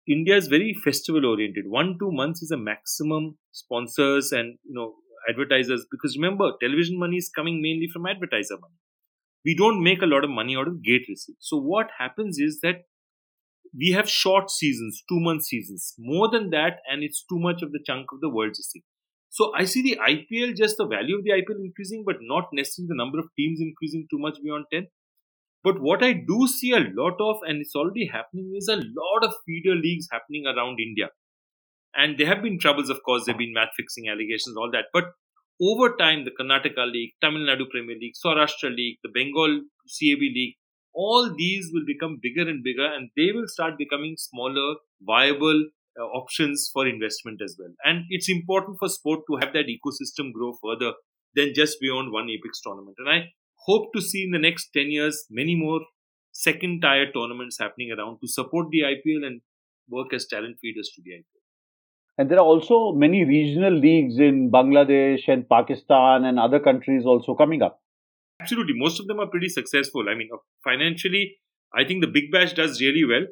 India 0.08 0.36
is 0.36 0.48
very 0.48 0.74
festival 0.84 1.26
oriented. 1.26 1.64
One 1.68 1.96
two 2.00 2.10
months 2.10 2.42
is 2.42 2.50
a 2.50 2.56
maximum 2.56 3.38
sponsors 3.52 4.32
and 4.32 4.58
you 4.64 4.74
know 4.74 4.94
advertisers 5.28 5.86
because 5.90 6.16
remember 6.16 6.52
television 6.60 6.98
money 6.98 7.16
is 7.16 7.28
coming 7.28 7.60
mainly 7.60 7.88
from 7.92 8.06
advertiser 8.06 8.56
money. 8.58 8.78
We 9.44 9.54
don't 9.54 9.82
make 9.82 10.02
a 10.02 10.06
lot 10.06 10.24
of 10.24 10.30
money 10.30 10.56
out 10.56 10.68
of 10.68 10.82
gate 10.82 11.06
receipts. 11.08 11.48
So 11.48 11.58
what 11.58 11.88
happens 11.98 12.38
is 12.38 12.60
that 12.62 12.84
we 13.76 13.92
have 13.92 14.08
short 14.08 14.50
seasons, 14.50 15.02
two 15.08 15.20
month 15.20 15.44
seasons. 15.44 15.94
More 15.98 16.30
than 16.30 16.50
that, 16.50 16.78
and 16.90 17.02
it's 17.02 17.24
too 17.28 17.38
much 17.38 17.62
of 17.62 17.72
the 17.72 17.80
chunk 17.86 18.06
of 18.12 18.20
the 18.20 18.30
world 18.30 18.54
to 18.54 18.62
see. 18.62 18.82
So 19.30 19.52
I 19.54 19.64
see 19.64 19.82
the 19.82 19.98
IPL, 20.02 20.56
just 20.56 20.78
the 20.78 20.86
value 20.86 21.18
of 21.18 21.24
the 21.24 21.30
IPL 21.30 21.62
increasing, 21.62 22.02
but 22.06 22.16
not 22.20 22.48
necessarily 22.52 22.88
the 22.88 22.96
number 22.96 23.18
of 23.18 23.26
teams 23.36 23.60
increasing 23.60 24.06
too 24.10 24.18
much 24.18 24.38
beyond 24.42 24.64
10. 24.72 24.86
But 25.64 25.80
what 25.80 26.02
I 26.02 26.12
do 26.12 26.46
see 26.46 26.72
a 26.72 26.86
lot 26.94 27.20
of, 27.20 27.36
and 27.46 27.60
it's 27.60 27.74
already 27.74 28.06
happening, 28.06 28.52
is 28.56 28.68
a 28.68 28.76
lot 28.76 29.24
of 29.24 29.34
feeder 29.44 29.74
leagues 29.74 30.08
happening 30.10 30.46
around 30.46 30.78
India. 30.80 31.08
And 31.94 32.16
there 32.16 32.26
have 32.26 32.42
been 32.42 32.58
troubles, 32.58 32.90
of 32.90 33.02
course, 33.02 33.24
there 33.24 33.34
have 33.34 33.38
been 33.38 33.54
match 33.54 33.70
fixing 33.76 34.08
allegations, 34.08 34.56
all 34.56 34.70
that. 34.72 34.86
But 34.92 35.06
over 35.60 35.96
time, 35.96 36.24
the 36.24 36.30
Karnataka 36.30 36.90
League, 36.90 37.14
Tamil 37.20 37.42
Nadu 37.42 37.68
Premier 37.68 37.96
League, 38.00 38.14
Saurashtra 38.24 38.74
League, 38.74 38.98
the 39.02 39.10
Bengal 39.12 39.62
CAB 39.98 40.20
League, 40.20 40.54
all 40.94 41.34
these 41.36 41.70
will 41.72 41.84
become 41.86 42.18
bigger 42.22 42.48
and 42.48 42.62
bigger 42.62 42.86
and 42.86 43.10
they 43.16 43.30
will 43.32 43.46
start 43.46 43.78
becoming 43.78 44.16
smaller, 44.16 44.76
viable 45.00 45.66
uh, 45.98 46.04
options 46.04 46.70
for 46.72 46.86
investment 46.86 47.40
as 47.42 47.56
well. 47.58 47.72
And 47.84 48.04
it's 48.08 48.28
important 48.28 48.78
for 48.78 48.88
sport 48.88 49.20
to 49.28 49.36
have 49.36 49.52
that 49.52 49.66
ecosystem 49.66 50.32
grow 50.32 50.54
further 50.62 50.92
than 51.34 51.52
just 51.54 51.80
beyond 51.80 52.12
one 52.12 52.28
Apex 52.30 52.60
tournament. 52.60 52.96
And 52.98 53.08
I 53.08 53.18
hope 53.68 53.92
to 53.94 54.00
see 54.00 54.22
in 54.24 54.30
the 54.30 54.38
next 54.38 54.70
10 54.74 54.90
years 54.90 55.24
many 55.30 55.54
more 55.54 55.80
second 56.32 56.80
tier 56.82 57.10
tournaments 57.12 57.58
happening 57.58 57.90
around 57.96 58.18
to 58.20 58.28
support 58.28 58.68
the 58.70 58.82
IPL 58.92 59.26
and 59.26 59.40
work 59.88 60.12
as 60.12 60.26
talent 60.26 60.56
feeders 60.60 60.90
to 60.94 61.02
the 61.04 61.12
IPL. 61.18 61.42
And 62.18 62.30
there 62.30 62.38
are 62.38 62.44
also 62.44 62.92
many 62.92 63.24
regional 63.24 63.72
leagues 63.72 64.18
in 64.18 64.50
Bangladesh 64.50 65.28
and 65.28 65.48
Pakistan 65.48 66.24
and 66.24 66.38
other 66.38 66.58
countries 66.58 67.04
also 67.06 67.34
coming 67.34 67.62
up. 67.62 67.80
Absolutely. 68.40 68.74
Most 68.76 69.00
of 69.00 69.06
them 69.06 69.20
are 69.20 69.26
pretty 69.26 69.48
successful. 69.48 70.08
I 70.08 70.14
mean, 70.14 70.28
uh, 70.32 70.38
financially, 70.64 71.36
I 71.74 71.84
think 71.84 72.02
the 72.02 72.10
Big 72.10 72.32
Bash 72.32 72.54
does 72.54 72.80
really 72.80 73.04
well. 73.04 73.26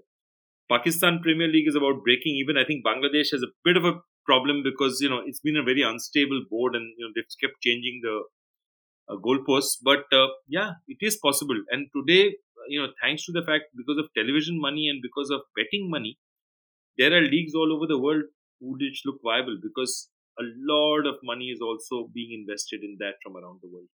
Pakistan 0.71 1.21
Premier 1.23 1.49
League 1.49 1.69
is 1.69 1.77
about 1.77 2.03
breaking 2.05 2.37
even. 2.43 2.57
I 2.57 2.65
think 2.65 2.85
Bangladesh 2.85 3.31
has 3.33 3.43
a 3.43 3.53
bit 3.65 3.77
of 3.77 3.85
a 3.85 4.01
problem 4.25 4.63
because 4.65 5.01
you 5.01 5.09
know 5.09 5.23
it's 5.25 5.41
been 5.41 5.57
a 5.57 5.63
very 5.63 5.83
unstable 5.83 6.43
board 6.51 6.75
and 6.75 6.93
you 6.99 7.07
know 7.07 7.13
they've 7.15 7.37
kept 7.41 7.63
changing 7.63 8.01
the 8.03 8.23
uh, 9.09 9.17
goalposts. 9.17 9.77
But 9.83 10.05
uh, 10.13 10.29
yeah, 10.49 10.73
it 10.89 10.99
is 11.01 11.17
possible. 11.17 11.61
And 11.71 11.89
today, 11.95 12.37
you 12.69 12.81
know, 12.81 12.89
thanks 13.03 13.25
to 13.27 13.33
the 13.33 13.43
fact 13.43 13.65
because 13.77 13.99
of 13.99 14.09
television 14.17 14.61
money 14.61 14.89
and 14.89 15.01
because 15.03 15.31
of 15.31 15.41
betting 15.57 15.91
money, 15.91 16.19
there 16.99 17.13
are 17.13 17.21
leagues 17.21 17.55
all 17.55 17.73
over 17.73 17.87
the 17.87 17.99
world 17.99 18.25
who 18.61 18.77
which 18.81 19.03
look 19.05 19.21
viable 19.23 19.59
because 19.63 20.09
a 20.39 20.43
lot 20.71 21.07
of 21.07 21.17
money 21.23 21.47
is 21.47 21.61
also 21.61 22.09
being 22.13 22.33
invested 22.33 22.83
in 22.83 22.97
that 23.01 23.15
from 23.23 23.37
around 23.37 23.61
the 23.63 23.69
world. 23.69 23.89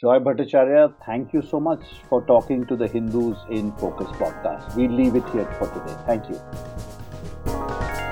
Joy 0.00 0.20
Bhattacharya, 0.20 0.94
thank 1.04 1.32
you 1.32 1.42
so 1.42 1.58
much 1.58 1.82
for 2.08 2.22
talking 2.22 2.64
to 2.66 2.76
the 2.76 2.86
Hindus 2.86 3.36
in 3.50 3.72
Focus 3.78 4.06
podcast. 4.18 4.76
We'll 4.76 4.92
leave 4.92 5.16
it 5.16 5.28
here 5.30 5.50
for 5.58 5.66
today. 5.66 5.96
Thank 6.06 6.28
you. 6.28 6.40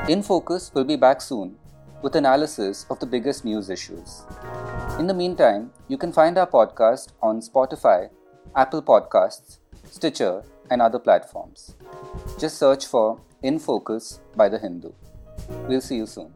In 0.09 0.22
Focus 0.22 0.72
we'll 0.75 0.85
be 0.85 0.96
back 0.96 1.20
soon 1.20 1.57
with 2.03 2.16
analysis 2.16 2.87
of 2.90 2.99
the 2.99 3.07
biggest 3.07 3.44
news 3.44 3.70
issues. 3.70 4.22
In 4.98 5.06
the 5.06 5.12
meantime, 5.12 5.72
you 5.88 5.98
can 5.98 6.11
find 6.11 6.38
our 6.38 6.46
podcast 6.46 7.09
on 7.20 7.42
Spotify, 7.42 8.09
Apple 8.54 8.80
Podcasts, 8.82 9.59
Stitcher, 9.85 10.42
and 10.70 10.80
other 10.80 10.98
platforms. 10.98 11.74
Just 12.38 12.56
search 12.56 12.87
for 12.87 13.20
In 13.42 13.59
Focus 13.59 14.20
by 14.35 14.48
The 14.48 14.59
Hindu. 14.59 14.92
We'll 15.68 15.82
see 15.82 15.96
you 15.96 16.06
soon. 16.06 16.32